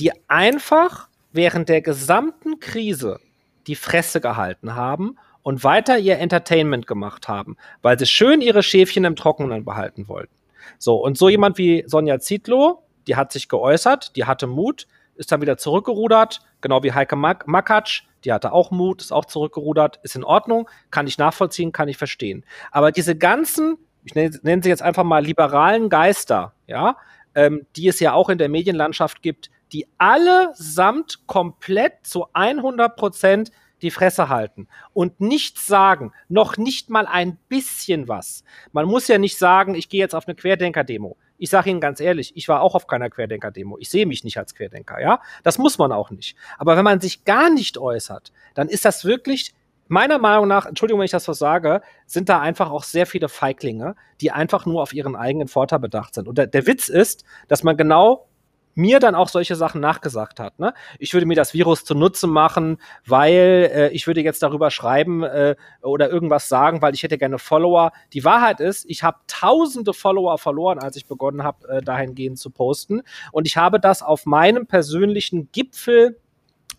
[0.00, 3.20] die einfach während der gesamten Krise
[3.66, 9.04] die Fresse gehalten haben und weiter ihr Entertainment gemacht haben, weil sie schön ihre Schäfchen
[9.04, 10.32] im Trockenen behalten wollten.
[10.78, 15.30] So, und so jemand wie Sonja Zietlow, die hat sich geäußert, die hatte Mut, ist
[15.30, 20.00] dann wieder zurückgerudert, genau wie Heike Mak Makatsch, die hatte auch Mut, ist auch zurückgerudert,
[20.04, 22.46] ist in Ordnung, kann ich nachvollziehen, kann ich verstehen.
[22.70, 26.96] Aber diese ganzen ich nenne, nenne sie jetzt einfach mal liberalen Geister, ja,
[27.34, 33.50] ähm, die es ja auch in der Medienlandschaft gibt, die allesamt komplett zu 100 Prozent
[33.80, 38.44] die Fresse halten und nichts sagen, noch nicht mal ein bisschen was.
[38.70, 41.16] Man muss ja nicht sagen, ich gehe jetzt auf eine Querdenker-Demo.
[41.38, 43.76] Ich sage Ihnen ganz ehrlich, ich war auch auf keiner Querdenker-Demo.
[43.78, 45.20] Ich sehe mich nicht als Querdenker, ja?
[45.42, 46.36] Das muss man auch nicht.
[46.58, 49.52] Aber wenn man sich gar nicht äußert, dann ist das wirklich
[49.88, 53.28] meiner Meinung nach, Entschuldigung, wenn ich das so sage, sind da einfach auch sehr viele
[53.28, 56.28] Feiglinge, die einfach nur auf ihren eigenen Vorteil bedacht sind.
[56.28, 58.26] Und der, der Witz ist, dass man genau
[58.74, 60.58] mir dann auch solche Sachen nachgesagt hat.
[60.58, 60.72] Ne?
[60.98, 65.56] Ich würde mir das Virus zunutze machen, weil äh, ich würde jetzt darüber schreiben äh,
[65.82, 67.92] oder irgendwas sagen, weil ich hätte gerne Follower.
[68.12, 72.50] Die Wahrheit ist, ich habe tausende Follower verloren, als ich begonnen habe, äh, dahingehend zu
[72.50, 73.02] posten.
[73.30, 76.18] Und ich habe das auf meinem persönlichen Gipfel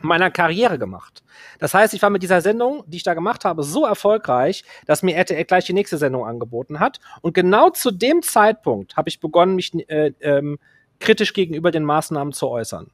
[0.03, 1.23] meiner Karriere gemacht.
[1.59, 5.01] Das heißt, ich war mit dieser Sendung, die ich da gemacht habe, so erfolgreich, dass
[5.01, 6.99] mir RTL gleich die nächste Sendung angeboten hat.
[7.21, 10.59] Und genau zu dem Zeitpunkt habe ich begonnen, mich äh, ähm,
[10.99, 12.91] kritisch gegenüber den Maßnahmen zu äußern.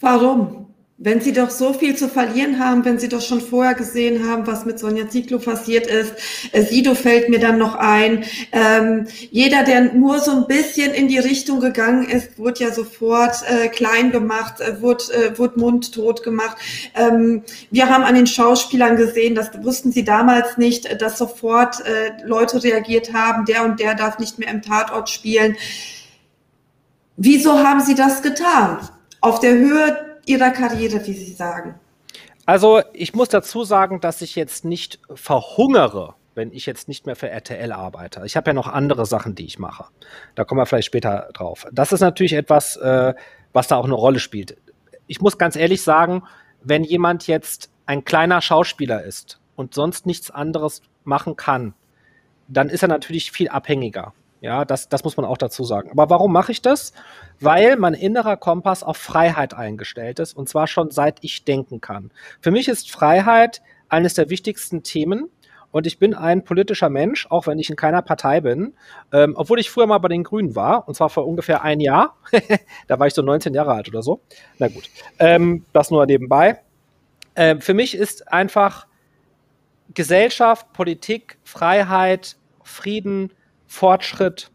[0.00, 0.74] Warum?
[0.98, 4.46] Wenn Sie doch so viel zu verlieren haben, wenn Sie doch schon vorher gesehen haben,
[4.46, 6.14] was mit Sonja Zieglo passiert ist,
[6.52, 8.24] äh, Sido fällt mir dann noch ein.
[8.50, 13.42] Ähm, jeder, der nur so ein bisschen in die Richtung gegangen ist, wurde ja sofort
[13.46, 16.56] äh, klein gemacht, äh, wurde, äh, wurde mundtot gemacht.
[16.94, 22.12] Ähm, wir haben an den Schauspielern gesehen, das wussten Sie damals nicht, dass sofort äh,
[22.24, 25.56] Leute reagiert haben, der und der darf nicht mehr im Tatort spielen.
[27.18, 28.78] Wieso haben Sie das getan?
[29.20, 31.74] Auf der Höhe Ihrer Karriere, wie Sie sagen?
[32.44, 37.16] Also ich muss dazu sagen, dass ich jetzt nicht verhungere wenn ich jetzt nicht mehr
[37.16, 38.22] für RTL arbeite.
[38.26, 39.86] Ich habe ja noch andere Sachen, die ich mache.
[40.34, 41.66] Da kommen wir vielleicht später drauf.
[41.72, 43.14] Das ist natürlich etwas, äh,
[43.54, 44.56] was da auch eine Rolle spielt.
[45.06, 46.22] Ich muss ganz ehrlich sagen,
[46.62, 51.74] wenn jemand jetzt ein kleiner Schauspieler ist und sonst nichts anderes machen kann,
[52.48, 54.12] dann ist er natürlich viel abhängiger.
[54.46, 55.90] Ja, das, das muss man auch dazu sagen.
[55.90, 56.92] Aber warum mache ich das?
[57.40, 62.12] Weil mein innerer Kompass auf Freiheit eingestellt ist und zwar schon seit ich denken kann.
[62.40, 65.28] Für mich ist Freiheit eines der wichtigsten Themen
[65.72, 68.74] und ich bin ein politischer Mensch, auch wenn ich in keiner Partei bin,
[69.12, 72.16] ähm, obwohl ich früher mal bei den Grünen war und zwar vor ungefähr ein Jahr.
[72.86, 74.20] da war ich so 19 Jahre alt oder so.
[74.60, 76.60] Na gut, ähm, das nur nebenbei.
[77.34, 78.86] Äh, für mich ist einfach
[79.92, 83.32] Gesellschaft, Politik, Freiheit, Frieden,
[83.66, 84.50] Fortschritt,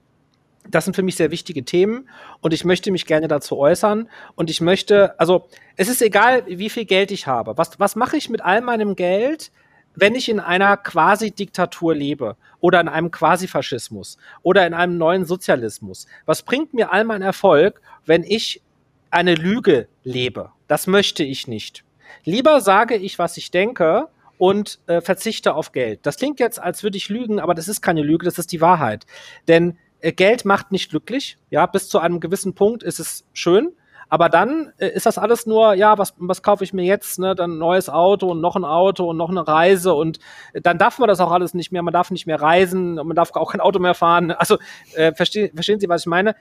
[0.69, 4.49] das sind für mich sehr wichtige Themen und ich möchte mich gerne dazu äußern und
[4.49, 7.57] ich möchte, also es ist egal, wie viel Geld ich habe.
[7.57, 9.51] Was, was mache ich mit all meinem Geld,
[9.95, 16.07] wenn ich in einer Quasi-Diktatur lebe oder in einem Quasi-Faschismus oder in einem neuen Sozialismus?
[16.25, 18.61] Was bringt mir all mein Erfolg, wenn ich
[19.09, 20.51] eine Lüge lebe?
[20.67, 21.83] Das möchte ich nicht.
[22.23, 24.07] Lieber sage ich, was ich denke
[24.41, 25.99] und äh, verzichte auf Geld.
[26.01, 28.59] Das klingt jetzt, als würde ich lügen, aber das ist keine Lüge, das ist die
[28.59, 29.05] Wahrheit.
[29.47, 31.37] Denn äh, Geld macht nicht glücklich.
[31.51, 33.71] Ja, bis zu einem gewissen Punkt ist es schön.
[34.09, 37.19] Aber dann äh, ist das alles nur, ja, was, was kaufe ich mir jetzt?
[37.19, 37.35] Ne?
[37.35, 40.17] Dann ein neues Auto und noch ein Auto und noch eine Reise und
[40.53, 41.83] äh, dann darf man das auch alles nicht mehr.
[41.83, 44.31] Man darf nicht mehr reisen und man darf auch kein Auto mehr fahren.
[44.39, 44.57] Also
[44.95, 46.35] äh, verstehen, verstehen Sie, was ich meine?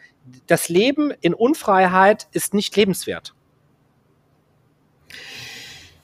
[0.47, 3.35] Das Leben in Unfreiheit ist nicht lebenswert.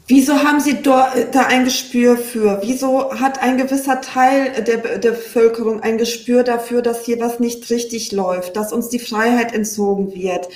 [0.09, 1.13] Wieso haben Sie da
[1.49, 2.61] ein Gespür für?
[2.63, 7.69] Wieso hat ein gewisser Teil der, der, Bevölkerung ein Gespür dafür, dass hier was nicht
[7.71, 10.49] richtig läuft, dass uns die Freiheit entzogen wird?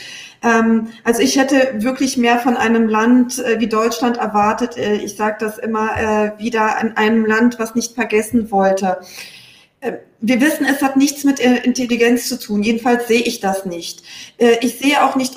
[0.45, 4.77] Ähm, also ich hätte wirklich mehr von einem Land äh, wie Deutschland erwartet.
[4.77, 8.99] Äh, ich sage das immer äh, wieder an einem Land, was nicht vergessen wollte.
[9.81, 12.63] Äh, wir wissen, es hat nichts mit Intelligenz zu tun.
[12.63, 14.03] Jedenfalls sehe ich das nicht.
[14.39, 15.35] Äh, ich sehe auch nicht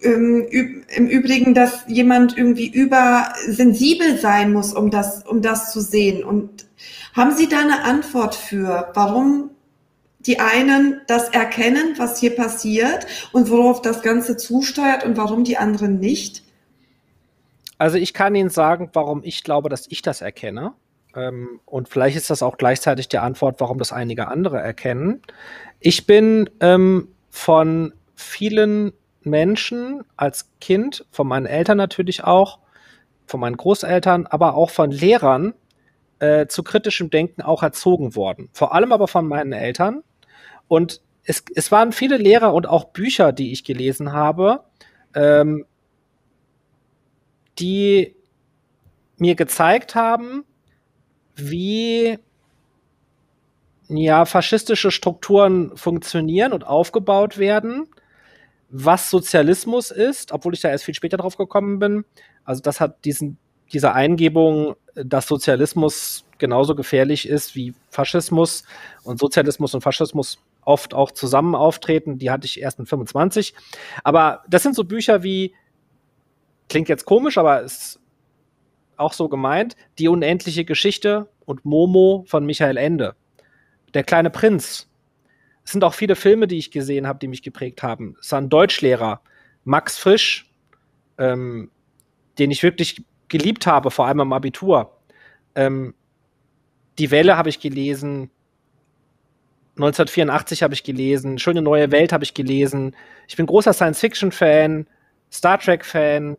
[0.00, 6.22] im Übrigen, dass jemand irgendwie übersensibel sein muss, um das, um das zu sehen.
[6.22, 6.66] Und
[7.14, 9.50] haben Sie da eine Antwort für, warum
[10.20, 15.56] die einen das erkennen, was hier passiert und worauf das Ganze zusteuert und warum die
[15.56, 16.42] anderen nicht?
[17.78, 20.72] Also ich kann Ihnen sagen, warum ich glaube, dass ich das erkenne.
[21.14, 25.22] Ähm, und vielleicht ist das auch gleichzeitig die Antwort, warum das einige andere erkennen.
[25.80, 28.92] Ich bin ähm, von vielen
[29.26, 32.60] Menschen als Kind, von meinen Eltern natürlich auch,
[33.26, 35.54] von meinen Großeltern, aber auch von Lehrern
[36.20, 38.48] äh, zu kritischem Denken auch erzogen worden.
[38.52, 40.02] Vor allem aber von meinen Eltern.
[40.68, 44.64] Und es, es waren viele Lehrer und auch Bücher, die ich gelesen habe,
[45.14, 45.66] ähm,
[47.58, 48.14] die
[49.18, 50.44] mir gezeigt haben,
[51.34, 52.18] wie
[53.88, 57.88] ja, faschistische Strukturen funktionieren und aufgebaut werden
[58.84, 62.04] was Sozialismus ist, obwohl ich da erst viel später drauf gekommen bin.
[62.44, 63.38] Also das hat diesen,
[63.72, 68.64] diese Eingebung, dass Sozialismus genauso gefährlich ist wie Faschismus
[69.02, 73.54] und Sozialismus und Faschismus oft auch zusammen auftreten, die hatte ich erst mit 25.
[74.04, 75.54] Aber das sind so Bücher wie,
[76.68, 78.00] klingt jetzt komisch, aber ist
[78.96, 83.14] auch so gemeint, Die unendliche Geschichte und Momo von Michael Ende.
[83.94, 84.88] Der kleine Prinz
[85.66, 88.16] es sind auch viele Filme, die ich gesehen habe, die mich geprägt haben.
[88.20, 89.20] Es war ein Deutschlehrer,
[89.64, 90.48] Max Frisch,
[91.18, 91.72] ähm,
[92.38, 94.96] den ich wirklich geliebt habe, vor allem am Abitur.
[95.56, 95.94] Ähm,
[97.00, 98.30] die Welle habe ich gelesen.
[99.74, 101.36] 1984 habe ich gelesen.
[101.40, 102.94] Schöne neue Welt habe ich gelesen.
[103.26, 104.86] Ich bin großer Science-Fiction-Fan,
[105.32, 106.36] Star Trek-Fan.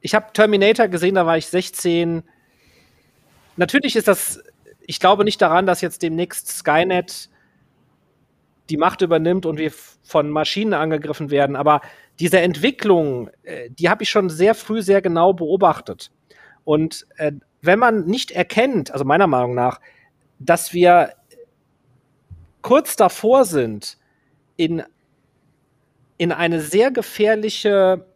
[0.00, 2.22] Ich habe Terminator gesehen, da war ich 16.
[3.56, 4.40] Natürlich ist das,
[4.86, 7.30] ich glaube nicht daran, dass jetzt demnächst Skynet
[8.70, 11.56] die Macht übernimmt und wir von Maschinen angegriffen werden.
[11.56, 11.80] Aber
[12.20, 16.10] diese Entwicklung, äh, die habe ich schon sehr früh sehr genau beobachtet.
[16.64, 19.80] Und äh, wenn man nicht erkennt, also meiner Meinung nach,
[20.38, 21.14] dass wir
[22.62, 23.98] kurz davor sind,
[24.56, 24.82] in,
[26.18, 28.06] in eine sehr gefährliche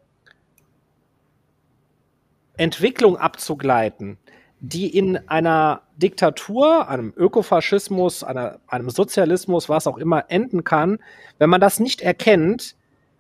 [2.57, 4.19] Entwicklung abzugleiten,
[4.65, 11.01] die in einer Diktatur, einem Ökofaschismus, einer, einem Sozialismus, was auch immer, enden kann,
[11.39, 12.77] wenn man das nicht erkennt,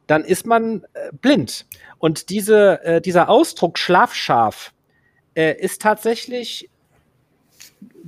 [0.06, 1.66] dann ist man äh, blind.
[1.98, 4.72] Und diese, äh, dieser Ausdruck schlafscharf
[5.34, 6.70] äh, ist tatsächlich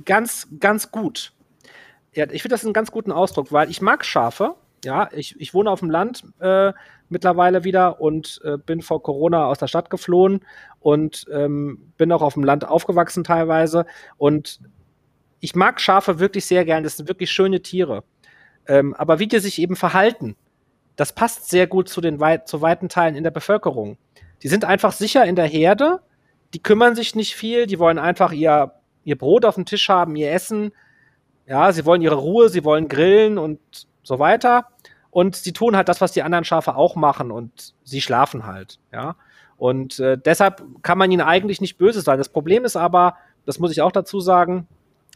[0.05, 1.33] ganz, ganz gut.
[2.13, 4.55] Ja, ich finde das einen ganz guten Ausdruck, weil ich mag Schafe.
[4.85, 6.71] Ja, ich, ich wohne auf dem Land äh,
[7.09, 10.45] mittlerweile wieder und äh, bin vor Corona aus der Stadt geflohen
[10.79, 13.85] und ähm, bin auch auf dem Land aufgewachsen teilweise.
[14.17, 14.61] Und
[15.39, 18.03] ich mag Schafe wirklich sehr gern, das sind wirklich schöne Tiere.
[18.67, 20.35] Ähm, aber wie die sich eben verhalten,
[20.95, 23.97] das passt sehr gut zu den weit, zu weiten Teilen in der Bevölkerung.
[24.43, 25.99] Die sind einfach sicher in der Herde,
[26.53, 28.73] die kümmern sich nicht viel, die wollen einfach ihr,
[29.03, 30.71] ihr Brot auf dem Tisch haben, ihr Essen.
[31.47, 33.59] Ja, sie wollen ihre Ruhe, sie wollen grillen und
[34.03, 34.67] so weiter.
[35.15, 38.79] Und sie tun halt das, was die anderen Schafe auch machen und sie schlafen halt,
[38.91, 39.15] ja.
[39.55, 42.17] Und äh, deshalb kann man ihnen eigentlich nicht böse sein.
[42.17, 44.67] Das Problem ist aber, das muss ich auch dazu sagen,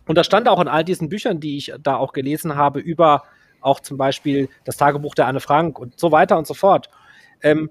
[0.07, 3.23] und das stand auch in all diesen Büchern, die ich da auch gelesen habe, über
[3.59, 6.89] auch zum Beispiel das Tagebuch der Anne Frank und so weiter und so fort,
[7.41, 7.69] ähm,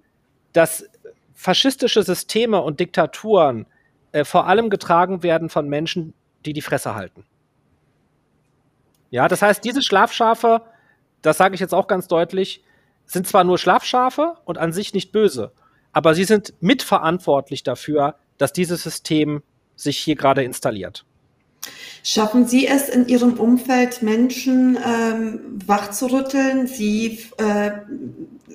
[0.53, 0.85] dass
[1.33, 3.65] faschistische Systeme und Diktaturen
[4.13, 6.13] äh, vor allem getragen werden von Menschen,
[6.45, 7.25] die die Fresse halten.
[9.09, 10.61] Ja, das heißt, diese Schlafschafe
[11.23, 12.63] das sage ich jetzt auch ganz deutlich,
[13.07, 15.53] sind zwar nur Schlafschafe und an sich nicht böse,
[15.93, 19.43] aber sie sind mitverantwortlich dafür, dass dieses System
[19.75, 21.05] sich hier gerade installiert.
[22.05, 27.73] Schaffen Sie es in Ihrem Umfeld, Menschen ähm, wachzurütteln, sie, äh,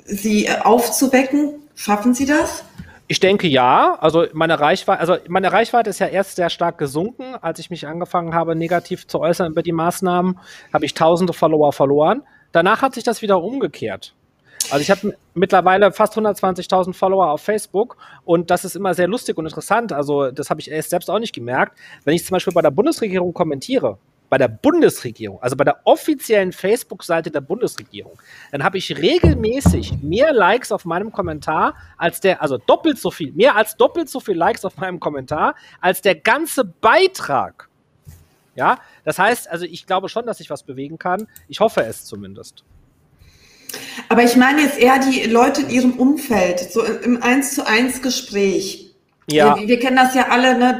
[0.06, 1.56] sie aufzuwecken?
[1.76, 2.64] Schaffen Sie das?
[3.08, 3.96] Ich denke ja.
[4.00, 7.86] Also meine Reichweite, also meine Reichweite ist ja erst sehr stark gesunken, als ich mich
[7.86, 10.40] angefangen habe, negativ zu äußern über die Maßnahmen,
[10.74, 12.24] habe ich tausende Follower verloren.
[12.54, 14.14] Danach hat sich das wieder umgekehrt.
[14.72, 19.38] Also ich habe mittlerweile fast 120.000 Follower auf Facebook und das ist immer sehr lustig
[19.38, 19.92] und interessant.
[19.92, 21.78] Also das habe ich erst selbst auch nicht gemerkt.
[22.06, 23.98] Wenn ich zum Beispiel bei der Bundesregierung kommentiere,
[24.30, 28.14] bei der Bundesregierung, also bei der offiziellen Facebook-Seite der Bundesregierung,
[28.52, 33.32] dann habe ich regelmäßig mehr Likes auf meinem Kommentar als der, also doppelt so viel,
[33.34, 37.70] mehr als doppelt so viel Likes auf meinem Kommentar als der ganze Beitrag
[38.56, 41.28] ja, das heißt, also ich glaube schon, dass ich was bewegen kann.
[41.48, 42.64] Ich hoffe es zumindest.
[44.10, 48.02] Aber ich meine jetzt eher die Leute in ihrem Umfeld, so im Eins zu eins
[48.02, 48.84] Gespräch.
[49.28, 49.58] Ja.
[49.58, 50.78] Wir, wir, kennen das ja alle, ne?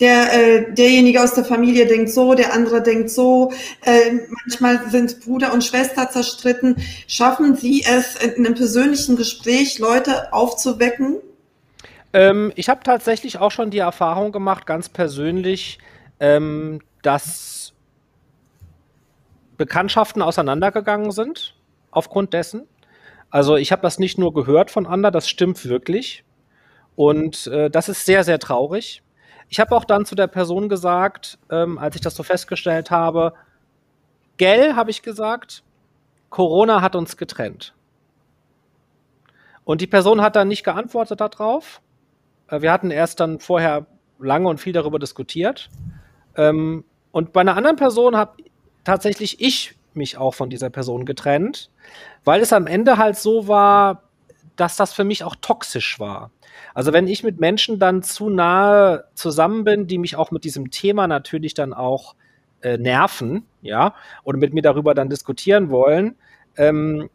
[0.00, 3.52] Der, äh, derjenige aus der Familie denkt so, der andere denkt so.
[3.84, 6.76] Äh, manchmal sind Bruder und Schwester zerstritten.
[7.06, 11.16] Schaffen Sie es in einem persönlichen Gespräch, Leute aufzuwecken?
[12.18, 15.78] Ähm, ich habe tatsächlich auch schon die Erfahrung gemacht, ganz persönlich,
[16.18, 17.74] ähm, dass
[19.56, 21.54] Bekanntschaften auseinandergegangen sind
[21.92, 22.66] aufgrund dessen.
[23.30, 26.24] Also ich habe das nicht nur gehört von anderen, das stimmt wirklich.
[26.96, 29.04] Und äh, das ist sehr, sehr traurig.
[29.48, 33.32] Ich habe auch dann zu der Person gesagt, ähm, als ich das so festgestellt habe,
[34.38, 35.62] Gell, habe ich gesagt,
[36.30, 37.74] Corona hat uns getrennt.
[39.62, 41.80] Und die Person hat dann nicht geantwortet darauf.
[42.48, 43.86] Äh, wir hatten erst dann vorher
[44.18, 45.70] lange und viel darüber diskutiert.
[46.36, 48.42] Ähm, und bei einer anderen Person habe
[48.84, 51.70] tatsächlich ich mich auch von dieser Person getrennt,
[52.24, 54.04] weil es am Ende halt so war,
[54.56, 56.30] dass das für mich auch toxisch war.
[56.74, 60.70] Also wenn ich mit Menschen dann zu nahe zusammen bin, die mich auch mit diesem
[60.70, 62.14] Thema natürlich dann auch
[62.60, 63.94] äh, nerven, ja,
[64.24, 66.16] oder mit mir darüber dann diskutieren wollen,
[66.56, 67.08] ähm,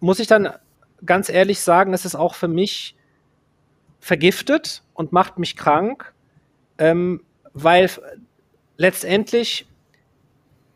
[0.00, 0.50] muss ich dann
[1.04, 2.96] ganz ehrlich sagen, es ist auch für mich
[4.06, 6.14] vergiftet und macht mich krank,
[6.78, 7.90] ähm, weil
[8.76, 9.66] letztendlich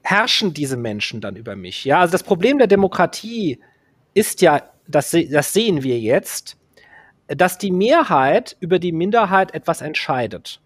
[0.02, 1.84] herrschen diese Menschen dann über mich.
[1.84, 3.60] Ja, also das Problem der Demokratie
[4.14, 6.56] ist ja, das, das sehen wir jetzt,
[7.28, 10.60] dass die Mehrheit über die Minderheit etwas entscheidet.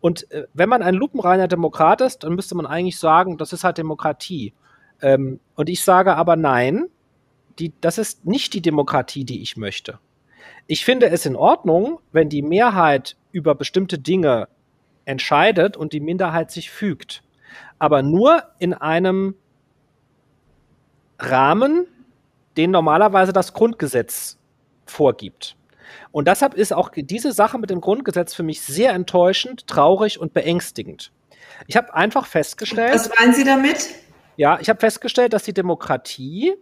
[0.00, 3.62] Und äh, wenn man ein lupenreiner Demokrat ist, dann müsste man eigentlich sagen, das ist
[3.62, 4.54] halt Demokratie.
[5.02, 6.86] Ähm, und ich sage aber nein,
[7.58, 9.98] die, das ist nicht die Demokratie, die ich möchte.
[10.66, 14.48] Ich finde es in Ordnung, wenn die Mehrheit über bestimmte Dinge
[15.04, 17.22] entscheidet und die Minderheit sich fügt.
[17.78, 19.34] Aber nur in einem
[21.18, 21.86] Rahmen,
[22.56, 24.38] den normalerweise das Grundgesetz
[24.86, 25.56] vorgibt.
[26.12, 30.32] Und deshalb ist auch diese Sache mit dem Grundgesetz für mich sehr enttäuschend, traurig und
[30.32, 31.12] beängstigend.
[31.66, 32.94] Ich habe einfach festgestellt.
[32.94, 33.90] Was meinen Sie damit?
[34.36, 36.54] Ja, ich habe festgestellt, dass die Demokratie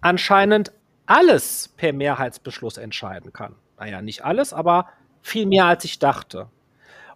[0.00, 0.72] anscheinend
[1.06, 3.54] alles per Mehrheitsbeschluss entscheiden kann.
[3.78, 4.88] Naja, nicht alles, aber
[5.22, 6.48] viel mehr als ich dachte.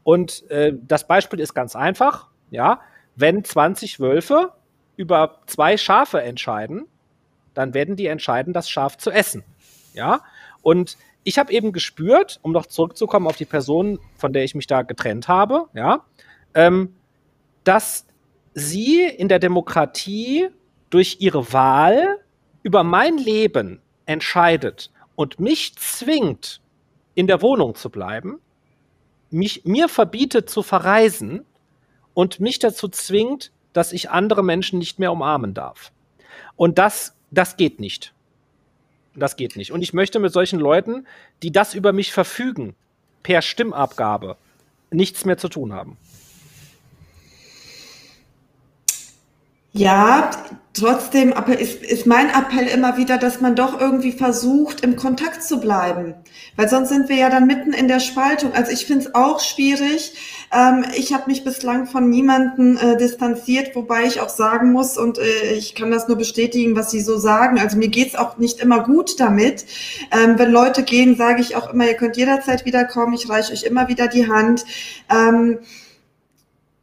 [0.03, 2.81] Und äh, das Beispiel ist ganz einfach, ja,
[3.17, 4.53] wenn 20 Wölfe
[4.97, 6.87] über zwei Schafe entscheiden,
[7.55, 9.45] dann werden die entscheiden, das Schaf zu essen.
[9.95, 10.21] Ja,
[10.63, 14.67] und ich habe eben gespürt, um noch zurückzukommen auf die Person, von der ich mich
[14.67, 16.05] da getrennt habe, ja,
[16.55, 16.95] ähm,
[17.65, 18.07] dass
[18.55, 20.49] sie in der Demokratie
[20.91, 22.19] durch ihre Wahl
[22.63, 26.61] über mein Leben entscheidet und mich zwingt,
[27.15, 28.39] in der Wohnung zu bleiben,
[29.31, 31.45] mich, mir verbietet zu verreisen
[32.15, 35.93] und mich dazu zwingt, dass ich andere Menschen nicht mehr umarmen darf.
[36.57, 38.15] Und das, das geht nicht.
[39.15, 39.73] Das geht nicht.
[39.73, 41.07] Und ich möchte mit solchen Leuten,
[41.43, 42.75] die das über mich verfügen,
[43.23, 44.37] per Stimmabgabe,
[44.91, 45.97] nichts mehr zu tun haben.
[49.73, 50.31] Ja,
[50.73, 55.43] trotzdem aber ist, ist mein Appell immer wieder, dass man doch irgendwie versucht, im Kontakt
[55.43, 56.15] zu bleiben.
[56.57, 58.55] Weil sonst sind wir ja dann mitten in der Spaltung.
[58.55, 60.15] Also ich finde es auch schwierig.
[60.53, 65.19] Ähm, ich habe mich bislang von niemanden äh, distanziert, wobei ich auch sagen muss, und
[65.19, 67.59] äh, ich kann das nur bestätigen, was Sie so sagen.
[67.59, 69.67] Also mir geht's auch nicht immer gut damit.
[70.11, 73.13] Ähm, wenn Leute gehen, sage ich auch immer, ihr könnt jederzeit wiederkommen.
[73.13, 74.65] Ich reiche euch immer wieder die Hand.
[75.11, 75.59] Ähm,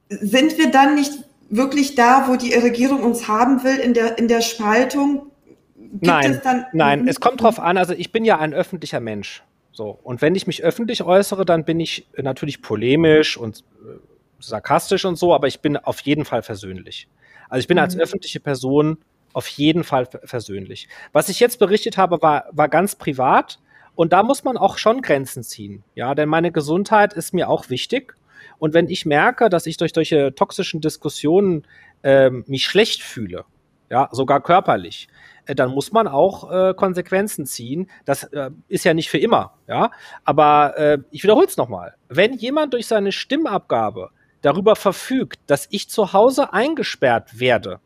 [0.09, 1.25] sind wir dann nicht
[1.55, 5.31] wirklich da, wo die Regierung uns haben will, in der, in der Spaltung?
[5.75, 7.07] Gibt nein, es dann, nein, mhm.
[7.07, 7.77] es kommt drauf an.
[7.77, 9.43] Also ich bin ja ein öffentlicher Mensch.
[9.71, 9.99] So.
[10.03, 13.97] Und wenn ich mich öffentlich äußere, dann bin ich natürlich polemisch und äh,
[14.39, 17.07] sarkastisch und so, aber ich bin auf jeden Fall versöhnlich.
[17.49, 17.83] Also ich bin mhm.
[17.83, 18.97] als öffentliche Person
[19.33, 20.87] auf jeden Fall versöhnlich.
[21.11, 23.59] Was ich jetzt berichtet habe, war, war ganz privat.
[23.93, 25.83] Und da muss man auch schon Grenzen ziehen.
[25.93, 28.15] Ja, denn meine Gesundheit ist mir auch wichtig.
[28.57, 31.67] Und wenn ich merke, dass ich durch solche toxischen Diskussionen
[32.03, 33.45] ähm, mich schlecht fühle,
[33.89, 35.07] ja, sogar körperlich,
[35.45, 37.89] äh, dann muss man auch äh, Konsequenzen ziehen.
[38.05, 39.91] Das äh, ist ja nicht für immer, ja.
[40.23, 41.95] Aber äh, ich wiederhole es nochmal.
[42.09, 44.09] Wenn jemand durch seine Stimmabgabe
[44.41, 47.79] darüber verfügt, dass ich zu Hause eingesperrt werde,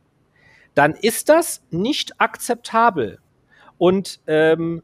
[0.75, 3.19] dann ist das nicht akzeptabel.
[3.77, 4.83] Und ähm,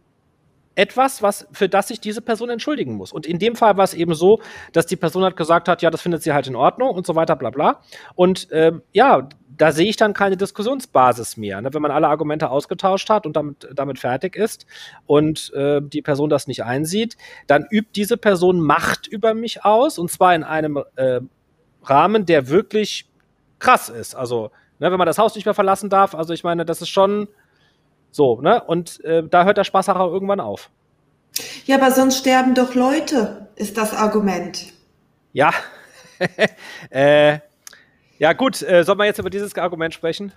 [0.75, 3.11] etwas, was, für das sich diese Person entschuldigen muss.
[3.11, 4.41] Und in dem Fall war es eben so,
[4.73, 7.15] dass die Person hat gesagt hat, ja, das findet sie halt in Ordnung und so
[7.15, 7.81] weiter, bla bla.
[8.15, 11.61] Und ähm, ja, da sehe ich dann keine Diskussionsbasis mehr.
[11.61, 11.73] Ne?
[11.73, 14.65] Wenn man alle Argumente ausgetauscht hat und damit, damit fertig ist
[15.05, 17.15] und äh, die Person das nicht einsieht,
[17.47, 21.21] dann übt diese Person Macht über mich aus und zwar in einem äh,
[21.83, 23.07] Rahmen, der wirklich
[23.59, 24.15] krass ist.
[24.15, 26.89] Also, ne, wenn man das Haus nicht mehr verlassen darf, also ich meine, das ist
[26.89, 27.27] schon
[28.15, 28.63] so, ne?
[28.63, 30.69] Und äh, da hört der Spaß auch irgendwann auf.
[31.65, 34.71] Ja, aber sonst sterben doch Leute, ist das Argument.
[35.33, 35.51] Ja.
[36.91, 37.39] äh,
[38.17, 40.31] ja, gut, äh, soll man jetzt über dieses Argument sprechen?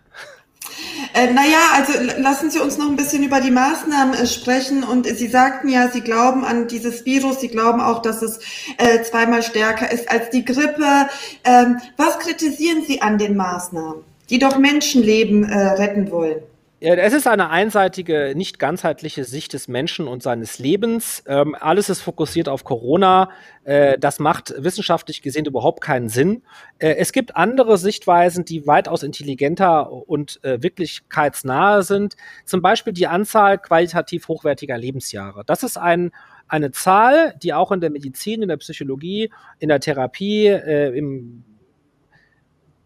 [1.14, 4.82] Äh, naja, also lassen Sie uns noch ein bisschen über die Maßnahmen äh, sprechen.
[4.82, 8.40] Und Sie sagten ja, Sie glauben an dieses Virus, Sie glauben auch, dass es
[8.78, 11.08] äh, zweimal stärker ist als die Grippe.
[11.44, 16.42] Ähm, was kritisieren Sie an den Maßnahmen, die doch Menschenleben äh, retten wollen?
[16.80, 21.24] Es ist eine einseitige, nicht ganzheitliche Sicht des Menschen und seines Lebens.
[21.26, 23.30] Ähm, alles ist fokussiert auf Corona.
[23.64, 26.42] Äh, das macht wissenschaftlich gesehen überhaupt keinen Sinn.
[26.78, 32.16] Äh, es gibt andere Sichtweisen, die weitaus intelligenter und äh, wirklichkeitsnahe sind.
[32.44, 35.42] Zum Beispiel die Anzahl qualitativ hochwertiger Lebensjahre.
[35.44, 36.12] Das ist ein,
[36.46, 41.42] eine Zahl, die auch in der Medizin, in der Psychologie, in der Therapie, äh, im,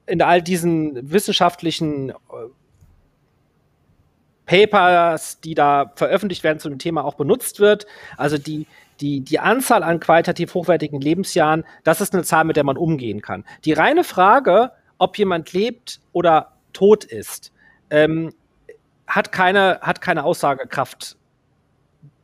[0.06, 2.14] in all diesen wissenschaftlichen äh,
[4.46, 7.86] Papers, die da veröffentlicht werden zu dem Thema, auch benutzt wird.
[8.16, 8.66] Also die,
[9.00, 13.22] die, die Anzahl an qualitativ hochwertigen Lebensjahren, das ist eine Zahl, mit der man umgehen
[13.22, 13.44] kann.
[13.64, 17.52] Die reine Frage, ob jemand lebt oder tot ist,
[17.90, 18.32] ähm,
[19.06, 21.16] hat, keine, hat keine Aussagekraft,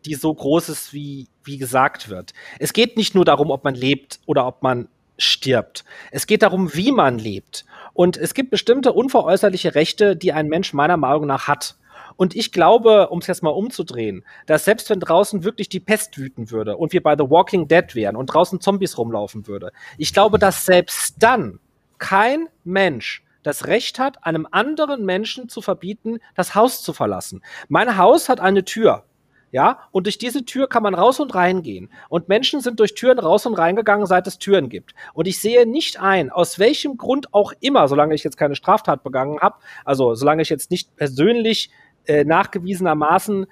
[0.05, 2.33] die so groß ist, wie, wie gesagt wird.
[2.59, 4.89] Es geht nicht nur darum, ob man lebt oder ob man
[5.19, 5.85] stirbt.
[6.13, 7.65] Es geht darum, wie man lebt.
[7.93, 11.77] Und es gibt bestimmte unveräußerliche Rechte, die ein Mensch meiner Meinung nach hat.
[12.19, 16.19] Und ich glaube, um es jetzt mal umzudrehen, dass selbst wenn draußen wirklich die Pest
[16.19, 20.13] wüten würde und wir bei The Walking Dead wären und draußen Zombies rumlaufen würde, ich
[20.13, 21.61] glaube, dass selbst dann
[21.99, 27.41] kein Mensch das Recht hat, einem anderen Menschen zu verbieten, das Haus zu verlassen.
[27.69, 29.05] Mein Haus hat eine Tür.
[29.51, 31.89] Ja, und durch diese Tür kann man raus und rein gehen.
[32.11, 34.95] Und Menschen sind durch Türen raus und reingegangen, seit es Türen gibt.
[35.15, 39.03] Und ich sehe nicht ein, aus welchem Grund auch immer, solange ich jetzt keine Straftat
[39.03, 39.57] begangen habe,
[39.87, 41.71] also solange ich jetzt nicht persönlich
[42.09, 43.47] äh, nachgewiesenermaßen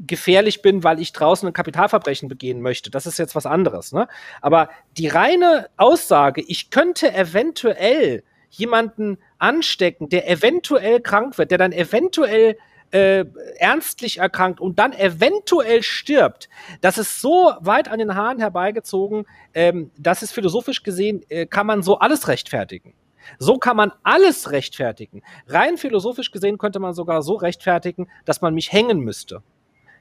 [0.00, 2.90] gefährlich bin, weil ich draußen ein Kapitalverbrechen begehen möchte.
[2.90, 3.92] Das ist jetzt was anderes.
[3.92, 4.08] Ne?
[4.40, 11.72] Aber die reine Aussage, ich könnte eventuell jemanden anstecken, der eventuell krank wird, der dann
[11.72, 12.56] eventuell
[12.90, 13.26] äh,
[13.58, 16.48] ernstlich erkrankt und dann eventuell stirbt,
[16.80, 21.66] das ist so weit an den Haaren herbeigezogen, ähm, das ist philosophisch gesehen, äh, kann
[21.66, 22.94] man so alles rechtfertigen.
[23.38, 25.22] So kann man alles rechtfertigen.
[25.46, 29.42] Rein philosophisch gesehen könnte man sogar so rechtfertigen, dass man mich hängen müsste.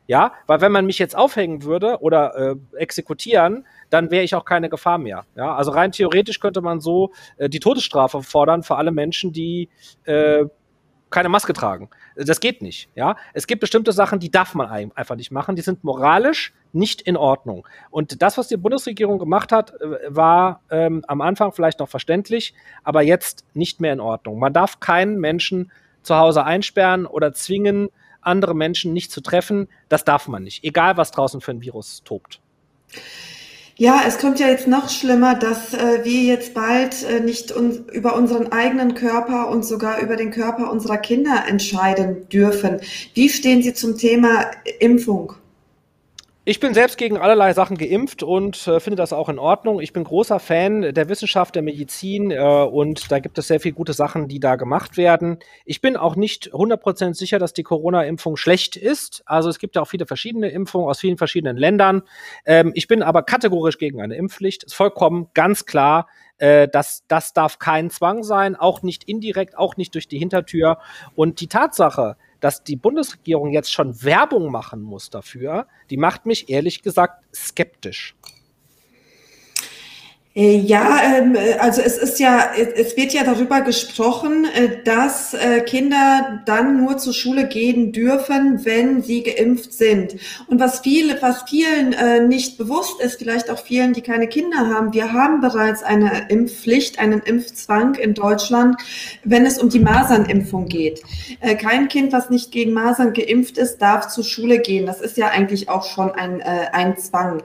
[0.07, 4.45] Ja, weil wenn man mich jetzt aufhängen würde oder äh, exekutieren, dann wäre ich auch
[4.45, 5.25] keine Gefahr mehr.
[5.35, 9.69] Ja, also rein theoretisch könnte man so äh, die Todesstrafe fordern für alle Menschen, die
[10.05, 10.45] äh,
[11.09, 11.89] keine Maske tragen.
[12.15, 12.89] Das geht nicht.
[12.95, 15.55] Ja, es gibt bestimmte Sachen, die darf man einfach nicht machen.
[15.55, 17.67] Die sind moralisch nicht in Ordnung.
[17.89, 22.53] Und das, was die Bundesregierung gemacht hat, äh, war ähm, am Anfang vielleicht noch verständlich,
[22.83, 24.39] aber jetzt nicht mehr in Ordnung.
[24.39, 25.71] Man darf keinen Menschen
[26.03, 27.89] zu Hause einsperren oder zwingen,
[28.21, 29.67] andere Menschen nicht zu treffen.
[29.89, 32.41] Das darf man nicht, egal was draußen für ein Virus tobt.
[33.79, 37.85] Ja, es kommt ja jetzt noch schlimmer, dass äh, wir jetzt bald äh, nicht un
[37.91, 42.79] über unseren eigenen Körper und sogar über den Körper unserer Kinder entscheiden dürfen.
[43.13, 44.49] Wie stehen Sie zum Thema
[44.79, 45.33] Impfung?
[46.49, 49.81] Ich bin selbst gegen allerlei Sachen geimpft und äh, finde das auch in Ordnung.
[49.81, 53.73] Ich bin großer Fan der Wissenschaft, der Medizin äh, und da gibt es sehr viele
[53.73, 55.39] gute Sachen, die da gemacht werden.
[55.65, 59.23] Ich bin auch nicht 100% sicher, dass die Corona-Impfung schlecht ist.
[59.25, 62.03] Also es gibt ja auch viele verschiedene Impfungen aus vielen verschiedenen Ländern.
[62.45, 64.63] Ähm, ich bin aber kategorisch gegen eine Impfpflicht.
[64.63, 66.07] Ist vollkommen ganz klar.
[66.37, 70.77] Äh, das, das darf kein Zwang sein, auch nicht indirekt, auch nicht durch die Hintertür.
[71.13, 76.49] Und die Tatsache, dass die Bundesregierung jetzt schon Werbung machen muss dafür, die macht mich
[76.49, 78.15] ehrlich gesagt skeptisch.
[80.37, 85.35] Äh, ja, ähm, äh, also es ist ja, es wird ja darüber gesprochen, äh, dass
[85.65, 90.17] Kinder dann nur zur Schule gehen dürfen, wenn sie geimpft sind.
[90.47, 91.95] Und was viele, was vielen
[92.27, 96.99] nicht bewusst ist, vielleicht auch vielen, die keine Kinder haben, wir haben bereits eine Impfpflicht,
[96.99, 98.77] einen Impfzwang in Deutschland,
[99.23, 101.01] wenn es um die Masernimpfung geht.
[101.59, 104.85] Kein Kind, was nicht gegen Masern geimpft ist, darf zur Schule gehen.
[104.85, 107.41] Das ist ja eigentlich auch schon ein, ein Zwang.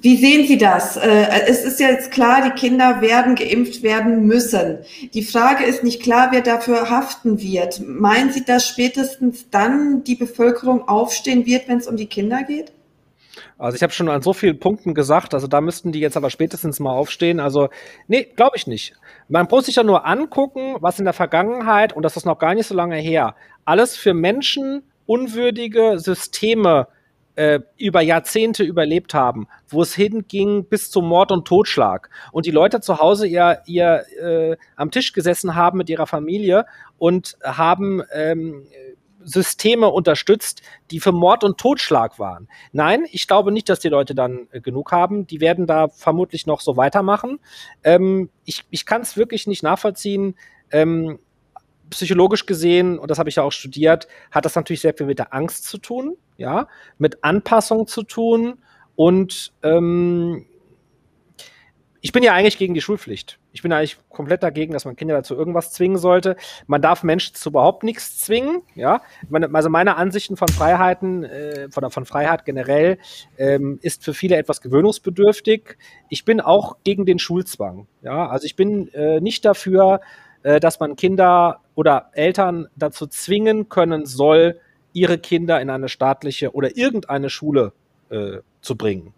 [0.00, 0.96] Wie sehen Sie das?
[0.96, 4.78] Äh, es ist ja jetzt klar, die Kinder werden geimpft werden müssen.
[5.14, 7.80] Die Frage ist nicht klar, wer dafür haften wird.
[7.86, 12.72] Meinen Sie, dass spätestens dann die Bevölkerung aufstehen wird, wenn es um die Kinder geht?
[13.56, 16.30] Also ich habe schon an so vielen Punkten gesagt, also da müssten die jetzt aber
[16.30, 17.40] spätestens mal aufstehen.
[17.40, 17.68] Also
[18.06, 18.94] nee, glaube ich nicht.
[19.28, 22.54] Man muss sich ja nur angucken, was in der Vergangenheit, und das ist noch gar
[22.54, 23.34] nicht so lange her,
[23.64, 26.88] alles für Menschen unwürdige Systeme
[27.38, 32.50] äh, über Jahrzehnte überlebt haben, wo es hinging bis zum Mord und Totschlag und die
[32.50, 36.66] Leute zu Hause ihr, ihr äh, am Tisch gesessen haben mit ihrer Familie
[36.98, 38.66] und haben ähm,
[39.22, 42.48] Systeme unterstützt, die für Mord und Totschlag waren.
[42.72, 45.24] Nein, ich glaube nicht, dass die Leute dann äh, genug haben.
[45.28, 47.38] Die werden da vermutlich noch so weitermachen.
[47.84, 50.34] Ähm, ich ich kann es wirklich nicht nachvollziehen.
[50.72, 51.20] Ähm,
[51.90, 55.18] psychologisch gesehen, und das habe ich ja auch studiert, hat das natürlich sehr viel mit
[55.18, 56.68] der Angst zu tun, ja,
[56.98, 58.58] mit Anpassung zu tun
[58.96, 60.46] und ähm,
[62.00, 63.38] ich bin ja eigentlich gegen die Schulpflicht.
[63.52, 66.36] Ich bin eigentlich komplett dagegen, dass man Kinder dazu irgendwas zwingen sollte.
[66.66, 68.62] Man darf Menschen zu überhaupt nichts zwingen.
[68.74, 72.98] Ja, meine, also meine Ansichten von Freiheiten, äh, von, von Freiheit generell,
[73.36, 75.76] ähm, ist für viele etwas gewöhnungsbedürftig.
[76.08, 77.88] Ich bin auch gegen den Schulzwang.
[78.02, 80.00] Ja, also ich bin äh, nicht dafür,
[80.42, 84.60] dass man Kinder oder Eltern dazu zwingen können soll,
[84.92, 87.72] ihre Kinder in eine staatliche oder irgendeine Schule
[88.10, 89.12] äh, zu bringen.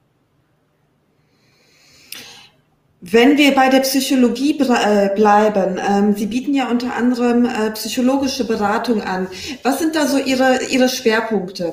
[3.02, 8.46] Wenn wir bei der Psychologie äh, bleiben, ähm, Sie bieten ja unter anderem äh, psychologische
[8.46, 9.26] Beratung an.
[9.62, 11.72] Was sind da so Ihre, Ihre Schwerpunkte?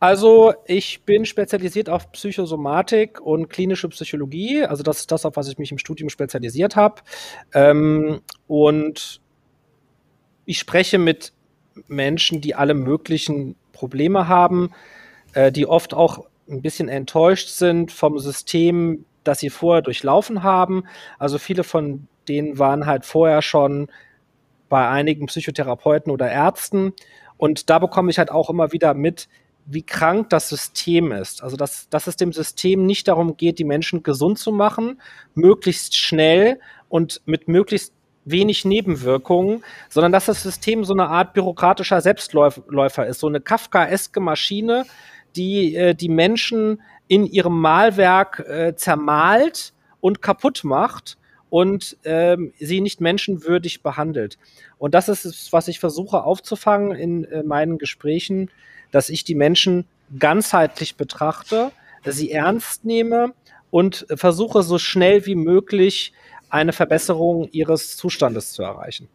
[0.00, 4.64] Also ich bin spezialisiert auf Psychosomatik und klinische Psychologie.
[4.64, 7.02] Also das ist das, auf was ich mich im Studium spezialisiert habe.
[7.52, 9.20] Ähm, und
[10.46, 11.34] ich spreche mit
[11.86, 14.70] Menschen, die alle möglichen Probleme haben,
[15.34, 20.84] äh, die oft auch ein bisschen enttäuscht sind vom System, das sie vorher durchlaufen haben.
[21.18, 23.88] Also viele von denen waren halt vorher schon
[24.70, 26.94] bei einigen Psychotherapeuten oder Ärzten.
[27.36, 29.28] Und da bekomme ich halt auch immer wieder mit,
[29.72, 31.42] wie krank das System ist.
[31.42, 35.00] Also, dass, dass es dem System nicht darum geht, die Menschen gesund zu machen,
[35.34, 37.92] möglichst schnell und mit möglichst
[38.24, 44.20] wenig Nebenwirkungen, sondern dass das System so eine Art bürokratischer Selbstläufer ist, so eine Kafkaeske
[44.20, 44.84] Maschine,
[45.36, 51.16] die äh, die Menschen in ihrem Malwerk äh, zermalt und kaputt macht
[51.50, 54.38] und ähm, sie nicht menschenwürdig behandelt.
[54.78, 58.50] Und das ist es, was ich versuche aufzufangen in äh, meinen Gesprächen
[58.90, 59.86] dass ich die Menschen
[60.18, 61.72] ganzheitlich betrachte,
[62.04, 63.32] sie ernst nehme
[63.70, 66.12] und versuche so schnell wie möglich
[66.48, 69.08] eine Verbesserung ihres Zustandes zu erreichen.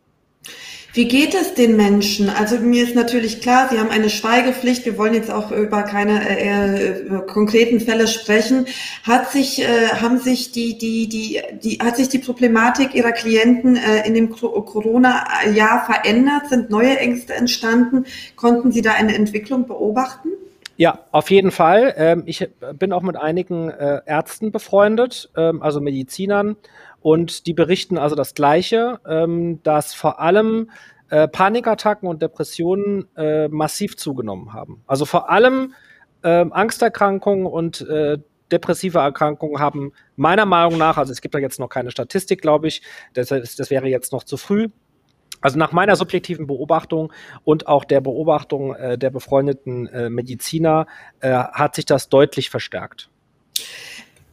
[0.95, 2.29] Wie geht es den Menschen?
[2.29, 4.85] Also mir ist natürlich klar, Sie haben eine Schweigepflicht.
[4.85, 8.65] Wir wollen jetzt auch über keine äh, konkreten Fälle sprechen.
[9.03, 13.75] Hat sich, äh, haben sich die, die, die, die, hat sich die Problematik Ihrer Klienten
[13.75, 16.47] äh, in dem Corona-Jahr verändert?
[16.47, 18.05] Sind neue Ängste entstanden?
[18.37, 20.29] Konnten Sie da eine Entwicklung beobachten?
[20.77, 21.93] Ja, auf jeden Fall.
[21.97, 22.47] Ähm, ich
[22.79, 26.55] bin auch mit einigen äh, Ärzten befreundet, ähm, also Medizinern
[27.05, 30.71] und die berichten also das Gleiche, ähm, dass vor allem
[31.11, 34.81] äh, Panikattacken und Depressionen äh, massiv zugenommen haben.
[34.87, 35.75] Also vor allem
[36.23, 38.17] äh, Angsterkrankungen und äh,
[38.51, 42.69] depressive Erkrankungen haben meiner Meinung nach, also es gibt da jetzt noch keine Statistik, glaube
[42.69, 42.81] ich,
[43.13, 44.69] das, das wäre jetzt noch zu früh,
[45.41, 50.87] Also nach meiner subjektiven Beobachtung und auch der Beobachtung äh, der befreundeten äh, Mediziner
[51.19, 53.11] äh, hat sich das deutlich verstärkt.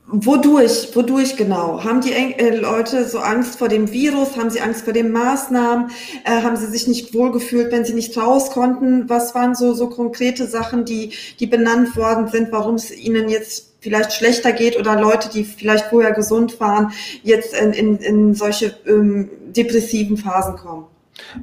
[0.07, 1.85] Wodurch, wodurch genau?
[1.85, 4.37] Haben die äh, Leute so Angst vor dem Virus?
[4.37, 5.91] Haben sie Angst vor den Maßnahmen?
[6.25, 9.09] Äh, haben sie sich nicht wohlgefühlt, wenn sie nicht raus konnten?
[9.09, 13.75] Was waren so, so konkrete Sachen, die, die benannt worden sind, warum es ihnen jetzt
[13.81, 16.93] vielleicht schlechter geht oder Leute, die vielleicht vorher gesund waren,
[17.23, 20.87] jetzt in, in, in solche ähm, depressiven Phasen kommen?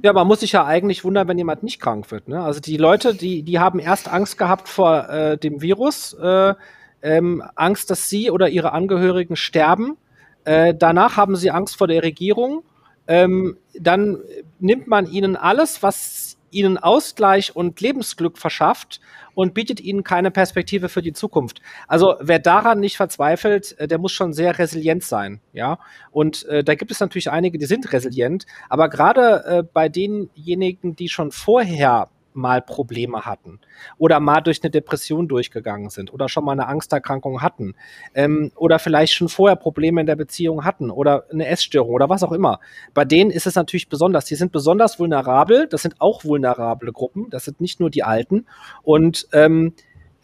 [0.04, 2.28] Ja, man muss sich ja eigentlich wundern, wenn jemand nicht krank wird.
[2.28, 2.42] Ne?
[2.42, 6.54] Also die Leute, die, die haben erst Angst gehabt vor äh, dem Virus, äh,
[7.02, 9.98] ähm, Angst, dass sie oder ihre Angehörigen sterben.
[10.44, 12.64] Äh, danach haben sie Angst vor der Regierung.
[13.08, 14.20] Ähm, dann
[14.60, 19.00] nimmt man ihnen alles, was ihnen Ausgleich und Lebensglück verschafft
[19.34, 21.62] und bietet ihnen keine Perspektive für die Zukunft.
[21.88, 25.80] Also wer daran nicht verzweifelt, äh, der muss schon sehr resilient sein, ja.
[26.12, 30.96] Und äh, da gibt es natürlich einige, die sind resilient, aber gerade äh, bei denjenigen,
[30.96, 33.60] die schon vorher mal Probleme hatten
[33.98, 37.76] oder mal durch eine Depression durchgegangen sind oder schon mal eine Angsterkrankung hatten
[38.14, 42.24] ähm, oder vielleicht schon vorher Probleme in der Beziehung hatten oder eine Essstörung oder was
[42.24, 42.60] auch immer.
[42.94, 44.26] Bei denen ist es natürlich besonders.
[44.26, 45.68] Die sind besonders vulnerabel.
[45.68, 47.30] Das sind auch vulnerable Gruppen.
[47.30, 48.46] Das sind nicht nur die Alten
[48.84, 49.74] und ähm,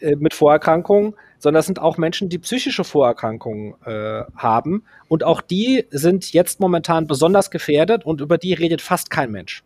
[0.00, 4.84] äh, mit Vorerkrankungen, sondern das sind auch Menschen, die psychische Vorerkrankungen äh, haben.
[5.08, 9.62] Und auch die sind jetzt momentan besonders gefährdet und über die redet fast kein Mensch.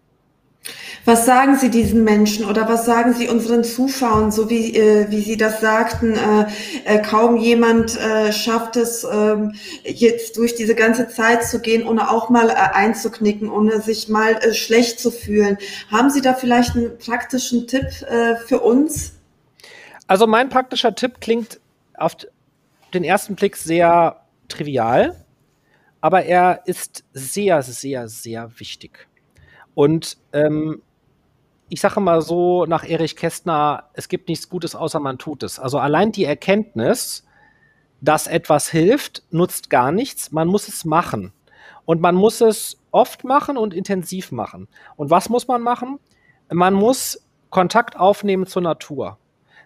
[1.07, 5.23] Was sagen Sie diesen Menschen oder was sagen Sie unseren Zuschauern, so wie, äh, wie
[5.23, 6.47] Sie das sagten, äh,
[6.85, 12.11] äh, kaum jemand äh, schafft es, ähm, jetzt durch diese ganze Zeit zu gehen, ohne
[12.11, 15.57] auch mal äh, einzuknicken, ohne sich mal äh, schlecht zu fühlen.
[15.91, 17.87] Haben Sie da vielleicht einen praktischen Tipp
[18.47, 19.15] für uns?
[20.07, 21.61] Also mein praktischer Tipp klingt
[21.95, 22.17] auf
[22.93, 25.17] den ersten Blick sehr trivial,
[26.01, 29.07] aber er ist sehr, sehr, sehr wichtig.
[29.81, 30.83] Und ähm,
[31.71, 35.59] ich sage mal so nach Erich Kästner, es gibt nichts Gutes, außer man tut es.
[35.59, 37.27] Also allein die Erkenntnis,
[38.03, 40.33] dass etwas hilft, nutzt gar nichts.
[40.33, 41.33] Man muss es machen.
[41.87, 44.69] Und man muss es oft machen und intensiv machen.
[44.97, 45.99] Und was muss man machen?
[46.53, 49.17] Man muss Kontakt aufnehmen zur Natur.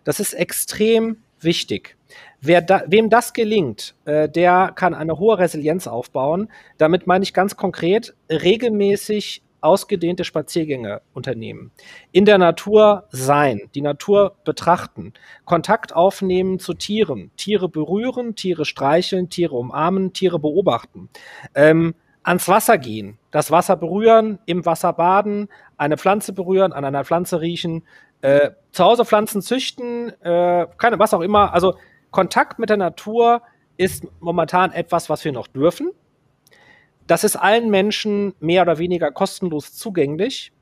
[0.04, 1.96] Das ist extrem wichtig.
[2.40, 6.52] Da, wem das gelingt, äh, der kann eine hohe Resilienz aufbauen.
[6.78, 11.72] Damit meine ich ganz konkret regelmäßig ausgedehnte Spaziergänge unternehmen,
[12.12, 15.12] in der Natur sein, die Natur betrachten,
[15.44, 21.08] Kontakt aufnehmen zu Tieren, Tiere berühren, Tiere streicheln, Tiere umarmen, Tiere beobachten,
[21.54, 27.04] ähm, ans Wasser gehen, das Wasser berühren, im Wasser baden, eine Pflanze berühren, an einer
[27.04, 27.82] Pflanze riechen,
[28.22, 31.52] äh, zu Hause Pflanzen züchten, äh, keine, was auch immer.
[31.52, 31.74] Also
[32.10, 33.42] Kontakt mit der Natur
[33.76, 35.90] ist momentan etwas, was wir noch dürfen.
[37.06, 40.52] Das ist allen Menschen mehr oder weniger kostenlos zugänglich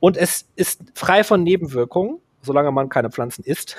[0.00, 3.76] und es ist frei von Nebenwirkungen, solange man keine Pflanzen isst.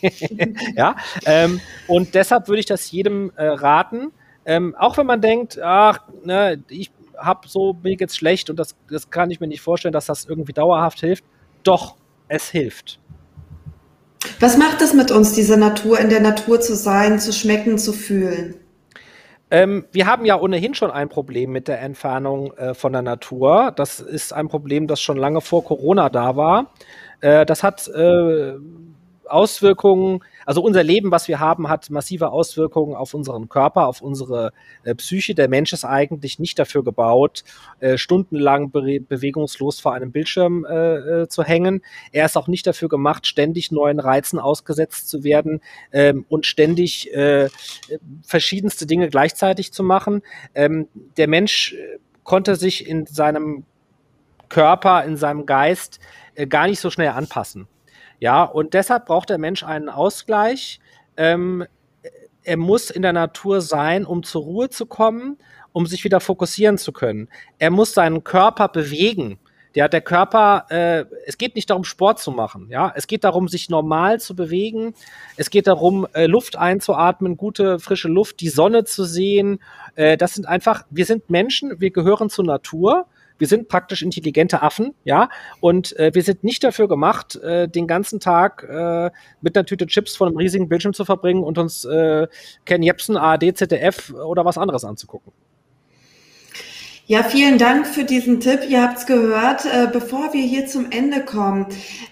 [0.76, 0.96] ja,
[1.26, 4.12] ähm, und deshalb würde ich das jedem äh, raten,
[4.46, 8.74] ähm, auch wenn man denkt, ach, ne, ich habe so, mir geht's schlecht und das,
[8.88, 11.24] das kann ich mir nicht vorstellen, dass das irgendwie dauerhaft hilft.
[11.64, 11.96] Doch,
[12.28, 12.98] es hilft.
[14.40, 17.92] Was macht es mit uns, diese Natur, in der Natur zu sein, zu schmecken, zu
[17.92, 18.54] fühlen?
[19.50, 23.72] Ähm, wir haben ja ohnehin schon ein Problem mit der Entfernung äh, von der Natur.
[23.74, 26.72] Das ist ein Problem, das schon lange vor Corona da war.
[27.20, 28.54] Äh, das hat äh,
[29.26, 34.54] Auswirkungen, also unser Leben, was wir haben, hat massive Auswirkungen auf unseren Körper, auf unsere
[34.82, 35.34] äh, Psyche.
[35.34, 37.44] Der Mensch ist eigentlich nicht dafür gebaut,
[37.80, 41.82] äh, stundenlang be bewegungslos vor einem Bildschirm äh, äh, zu hängen.
[42.12, 45.60] Er ist auch nicht dafür gemacht, ständig neuen Reizen ausgesetzt zu werden
[45.92, 47.50] ähm, und ständig äh,
[48.22, 50.22] verschiedenste Dinge gleichzeitig zu machen.
[50.54, 50.88] Ähm,
[51.18, 53.66] der Mensch äh, konnte sich in seinem
[54.48, 56.00] Körper, in seinem Geist
[56.48, 57.68] gar nicht so schnell anpassen.
[58.20, 60.80] Ja, und deshalb braucht der Mensch einen Ausgleich.
[61.16, 61.64] Ähm,
[62.42, 65.38] er muss in der Natur sein, um zur Ruhe zu kommen,
[65.72, 67.28] um sich wieder fokussieren zu können.
[67.58, 69.38] Er muss seinen Körper bewegen.
[69.74, 72.68] Ja, der Körper, äh, es geht nicht darum, Sport zu machen.
[72.70, 74.94] Ja, es geht darum, sich normal zu bewegen.
[75.36, 79.60] Es geht darum, äh, Luft einzuatmen, gute frische Luft, die Sonne zu sehen.
[79.94, 83.06] Äh, das sind einfach, wir sind Menschen, wir gehören zur Natur
[83.38, 85.28] wir sind praktisch intelligente Affen, ja,
[85.60, 89.10] und äh, wir sind nicht dafür gemacht, äh, den ganzen Tag äh,
[89.40, 92.26] mit einer Tüte Chips vor einem riesigen Bildschirm zu verbringen und uns äh,
[92.64, 95.32] Ken Jebsen, ARD, ZDF oder was anderes anzugucken.
[97.10, 98.60] Ja, vielen Dank für diesen Tipp.
[98.68, 99.64] Ihr habt es gehört.
[99.64, 101.64] Äh, bevor wir hier zum Ende kommen,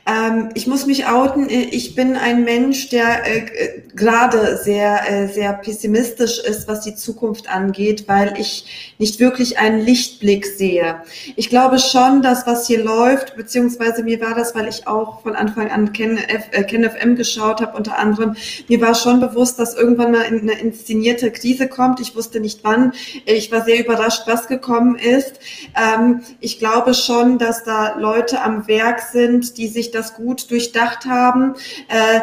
[0.07, 1.51] ähm, ich muss mich outen.
[1.51, 7.47] Ich bin ein Mensch, der äh, gerade sehr, äh, sehr pessimistisch ist, was die Zukunft
[7.55, 11.03] angeht, weil ich nicht wirklich einen Lichtblick sehe.
[11.37, 15.37] Ich glaube schon, dass was hier läuft, beziehungsweise mir war das, weil ich auch von
[15.37, 18.35] Anfang an Ken, F, äh, Ken FM geschaut habe, unter anderem,
[18.69, 22.01] mir war schon bewusst, dass irgendwann mal eine inszenierte Krise kommt.
[22.01, 22.93] Ich wusste nicht wann.
[23.27, 25.41] Ich war sehr überrascht, was gekommen gekommen ist.
[25.75, 31.07] Ähm, ich glaube schon, dass da Leute am Werk sind, die sich das gut durchdacht
[31.07, 31.55] haben.
[31.89, 32.21] Äh,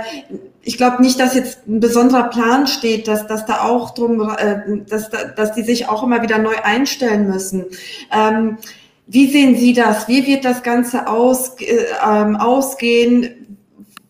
[0.61, 4.83] ich glaube nicht, dass jetzt ein besonderer Plan steht, dass, dass da auch drum, äh,
[4.87, 7.65] dass, dass die sich auch immer wieder neu einstellen müssen.
[8.11, 8.57] Ähm,
[9.05, 10.07] wie sehen Sie das?
[10.07, 13.57] Wie wird das Ganze aus, äh, ähm, ausgehen?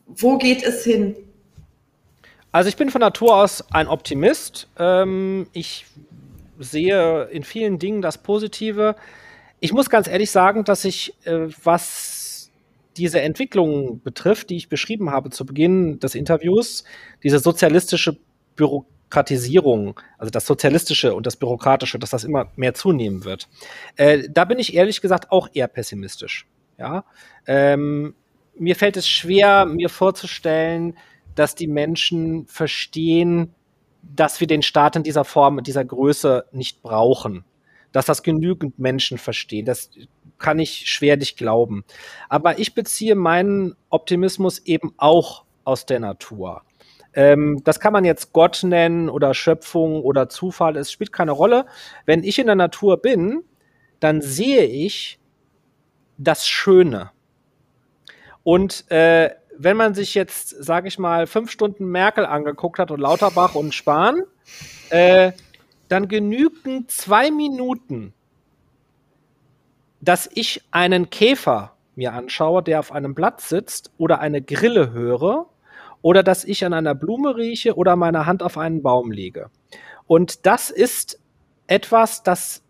[0.06, 1.16] Wo geht es hin?
[2.52, 4.68] Also ich bin von Natur aus ein Optimist.
[4.78, 5.88] Ähm, ich
[6.60, 8.96] sehe in vielen Dingen das Positive.
[9.60, 12.52] Ich muss ganz ehrlich sagen, dass ich, äh, was
[12.98, 16.84] diese Entwicklung betrifft, die ich beschrieben habe zu Beginn des Interviews,
[17.24, 18.18] diese sozialistische
[18.56, 23.48] Bürokratisierung, also das Sozialistische und das Bürokratische, dass das immer mehr zunehmen wird,
[23.96, 26.48] äh, da bin ich ehrlich gesagt auch eher pessimistisch.
[26.78, 27.06] Ja,
[27.46, 28.16] ähm,
[28.58, 30.98] mir fällt es schwer, mir vorzustellen,
[31.36, 33.54] dass die Menschen verstehen,
[34.04, 37.46] dass wir den Staat in dieser Form, in dieser Größe nicht brauchen.
[37.92, 39.92] Dass das genügend Menschen verstehen, das
[40.40, 41.86] kann ich schwerlich glauben.
[42.28, 46.64] Aber ich beziehe meinen Optimismus eben auch aus der Natur.
[47.14, 51.66] Ähm, das kann man jetzt Gott nennen oder Schöpfung oder Zufall, es spielt keine Rolle.
[52.06, 53.44] Wenn ich in der Natur bin,
[54.00, 55.20] dann sehe ich
[56.18, 57.12] das Schöne.
[58.44, 63.00] Und äh, wenn man sich jetzt, sage ich mal, fünf Stunden Merkel angeguckt hat und
[63.00, 64.24] Lauterbach und Spahn,
[64.90, 65.32] äh,
[65.88, 68.14] dann genügen zwei Minuten,
[70.02, 75.48] dass ich einen Käfer mir anschaue, der auf einem Blatt sitzt oder eine Grille höre
[76.02, 79.50] oder dass ich an einer Blume rieche oder meine Hand auf einen Baum lege.
[80.08, 81.20] Und das ist
[81.68, 82.64] etwas, das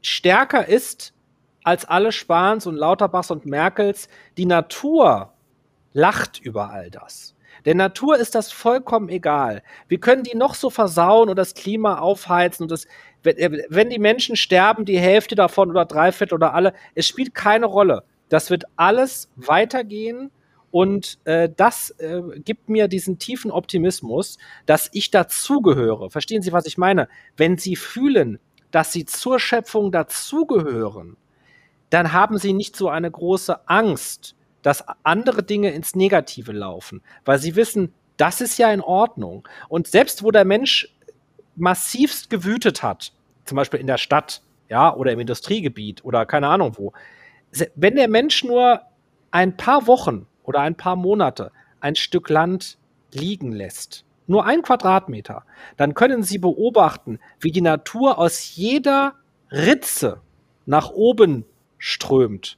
[0.00, 1.14] stärker ist
[1.62, 4.08] als alle Spahns und Lauterbachs und Merkels.
[4.36, 5.32] Die Natur
[5.92, 7.34] lacht über all das.
[7.64, 9.62] Der Natur ist das vollkommen egal.
[9.88, 12.86] Wir können die noch so versauen und das Klima aufheizen und das,
[13.22, 18.04] wenn die Menschen sterben, die Hälfte davon oder Dreiviertel oder alle, es spielt keine Rolle.
[18.28, 20.30] Das wird alles weitergehen
[20.70, 26.10] und äh, das äh, gibt mir diesen tiefen Optimismus, dass ich dazugehöre.
[26.10, 27.08] Verstehen Sie, was ich meine?
[27.36, 28.38] Wenn Sie fühlen,
[28.70, 31.18] dass Sie zur Schöpfung dazugehören,
[31.90, 37.38] dann haben Sie nicht so eine große Angst, dass andere Dinge ins Negative laufen, weil
[37.38, 39.48] sie wissen, das ist ja in Ordnung.
[39.68, 40.94] Und selbst wo der Mensch
[41.56, 43.12] massivst gewütet hat,
[43.44, 46.92] zum Beispiel in der Stadt, ja, oder im Industriegebiet oder keine Ahnung wo,
[47.74, 48.80] wenn der Mensch nur
[49.30, 52.78] ein paar Wochen oder ein paar Monate ein Stück Land
[53.12, 55.44] liegen lässt, nur ein Quadratmeter,
[55.76, 59.14] dann können Sie beobachten, wie die Natur aus jeder
[59.50, 60.20] Ritze
[60.64, 61.44] nach oben
[61.78, 62.56] strömt.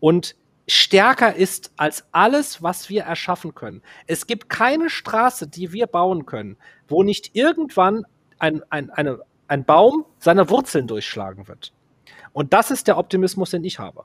[0.00, 0.36] Und
[0.66, 3.82] stärker ist als alles, was wir erschaffen können.
[4.06, 6.56] Es gibt keine Straße, die wir bauen können,
[6.88, 8.06] wo nicht irgendwann
[8.38, 11.72] ein, ein, eine, ein Baum seine Wurzeln durchschlagen wird.
[12.32, 14.04] Und das ist der Optimismus, den ich habe.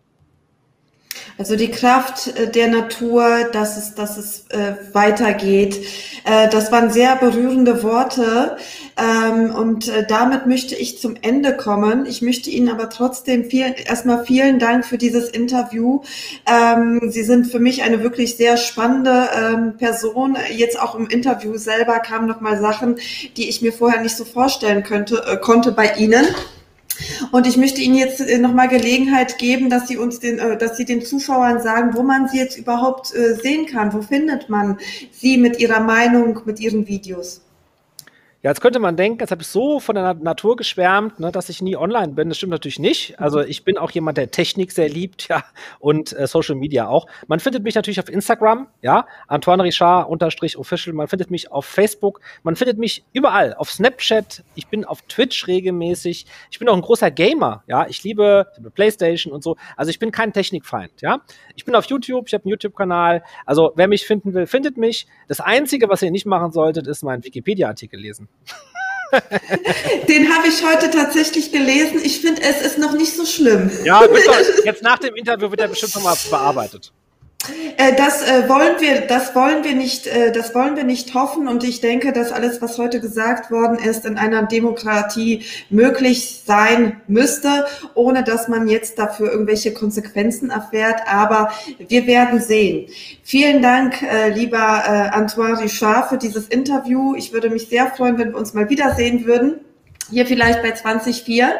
[1.38, 5.80] Also die Kraft äh, der Natur, dass es, dass es äh, weitergeht.
[6.26, 8.58] Äh, das waren sehr berührende Worte.
[8.98, 12.06] Ähm, und äh, damit möchte ich zum Ende kommen.
[12.06, 16.02] Ich möchte Ihnen aber trotzdem vielen, erstmal vielen Dank für dieses Interview.
[16.46, 20.38] Ähm, Sie sind für mich eine wirklich sehr spannende ähm, Person.
[20.52, 22.98] Jetzt auch im Interview selber kamen nochmal Sachen,
[23.38, 26.26] die ich mir vorher nicht so vorstellen könnte, äh, konnte bei Ihnen.
[27.32, 30.78] Und ich möchte Ihnen jetzt äh, nochmal Gelegenheit geben, dass Sie uns den, äh, dass
[30.78, 33.94] Sie den Zuschauern sagen, wo man Sie jetzt überhaupt äh, sehen kann.
[33.94, 34.78] Wo findet man
[35.12, 37.42] Sie mit Ihrer Meinung, mit Ihren Videos?
[38.42, 41.50] Ja, jetzt könnte man denken, jetzt habe ich so von der Natur geschwärmt, ne, dass
[41.50, 42.30] ich nie online bin.
[42.30, 43.20] Das stimmt natürlich nicht.
[43.20, 45.44] Also ich bin auch jemand, der Technik sehr liebt, ja,
[45.80, 47.06] und äh, Social Media auch.
[47.28, 50.96] Man findet mich natürlich auf Instagram, ja, Antoine Richard unterstrich official.
[50.96, 52.22] Man findet mich auf Facebook.
[52.44, 54.46] Man findet mich überall, auf Snapchat.
[54.56, 56.26] Ich bin auf Twitch regelmäßig.
[56.50, 57.88] Ich bin auch ein großer Gamer, ja.
[57.90, 59.58] Ich liebe, ich liebe Playstation und so.
[59.76, 61.20] Also ich bin kein Technikfeind, ja.
[61.58, 63.22] Ich bin auf YouTube, ich habe einen YouTube-Kanal.
[63.46, 65.08] Also wer mich finden will, findet mich.
[65.28, 68.29] Das Einzige, was ihr nicht machen solltet, ist meinen Wikipedia-Artikel lesen.
[70.08, 72.00] Den habe ich heute tatsächlich gelesen.
[72.04, 73.72] Ich finde, es ist noch nicht so schlimm.
[73.84, 74.04] Ja,
[74.66, 76.92] jetzt nach dem Interview wird er bestimmt nochmal bearbeitet.
[77.78, 81.48] Äh, das äh, wollen wir, das wollen wir nicht, äh, das wollen wir nicht hoffen.
[81.48, 87.02] Und ich denke, dass alles, was heute gesagt worden ist, in einer Demokratie möglich sein
[87.08, 91.02] müsste, ohne dass man jetzt dafür irgendwelche Konsequenzen erfährt.
[91.08, 91.52] Aber
[91.88, 92.88] wir werden sehen.
[93.24, 93.96] Vielen Dank,
[94.34, 97.16] lieber Antoine Richard, für dieses Interview.
[97.16, 99.60] Ich würde mich sehr freuen, wenn wir uns mal wiedersehen würden.
[100.10, 101.54] Hier vielleicht bei 2004.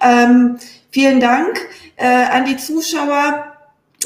[0.00, 0.58] Ähm,
[0.90, 1.58] vielen Dank
[1.98, 3.49] an die Zuschauer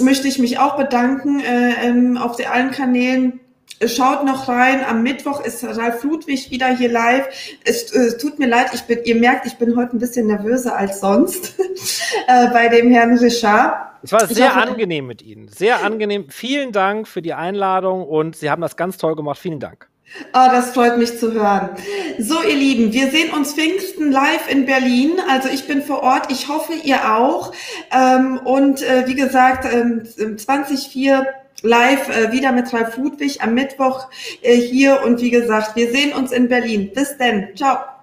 [0.01, 3.40] möchte ich mich auch bedanken äh, ähm, auf den allen Kanälen.
[3.86, 4.84] Schaut noch rein.
[4.84, 7.26] Am Mittwoch ist Ralf Ludwig wieder hier live.
[7.64, 10.76] Es, äh, tut mir leid, ich bin, ihr merkt, ich bin heute ein bisschen nervöser
[10.76, 11.55] als sonst
[12.28, 13.95] äh, bei dem Herrn Richard.
[14.03, 15.49] Es war sehr hoffe, angenehm mit Ihnen.
[15.49, 16.26] Sehr angenehm.
[16.28, 19.38] Vielen Dank für die Einladung und Sie haben das ganz toll gemacht.
[19.38, 19.88] Vielen Dank.
[20.33, 21.71] Oh, das freut mich zu hören.
[22.19, 25.12] So, ihr Lieben, wir sehen uns Pfingsten live in Berlin.
[25.29, 26.31] Also ich bin vor Ort.
[26.31, 27.53] Ich hoffe, ihr auch.
[27.91, 30.05] Ähm, und äh, wie gesagt, ähm,
[30.37, 31.27] 2004
[31.62, 34.09] live äh, wieder mit Ralf Ludwig am Mittwoch
[34.43, 35.03] äh, hier.
[35.05, 36.93] Und wie gesagt, wir sehen uns in Berlin.
[36.95, 37.49] Bis denn.
[37.57, 37.93] Ciao.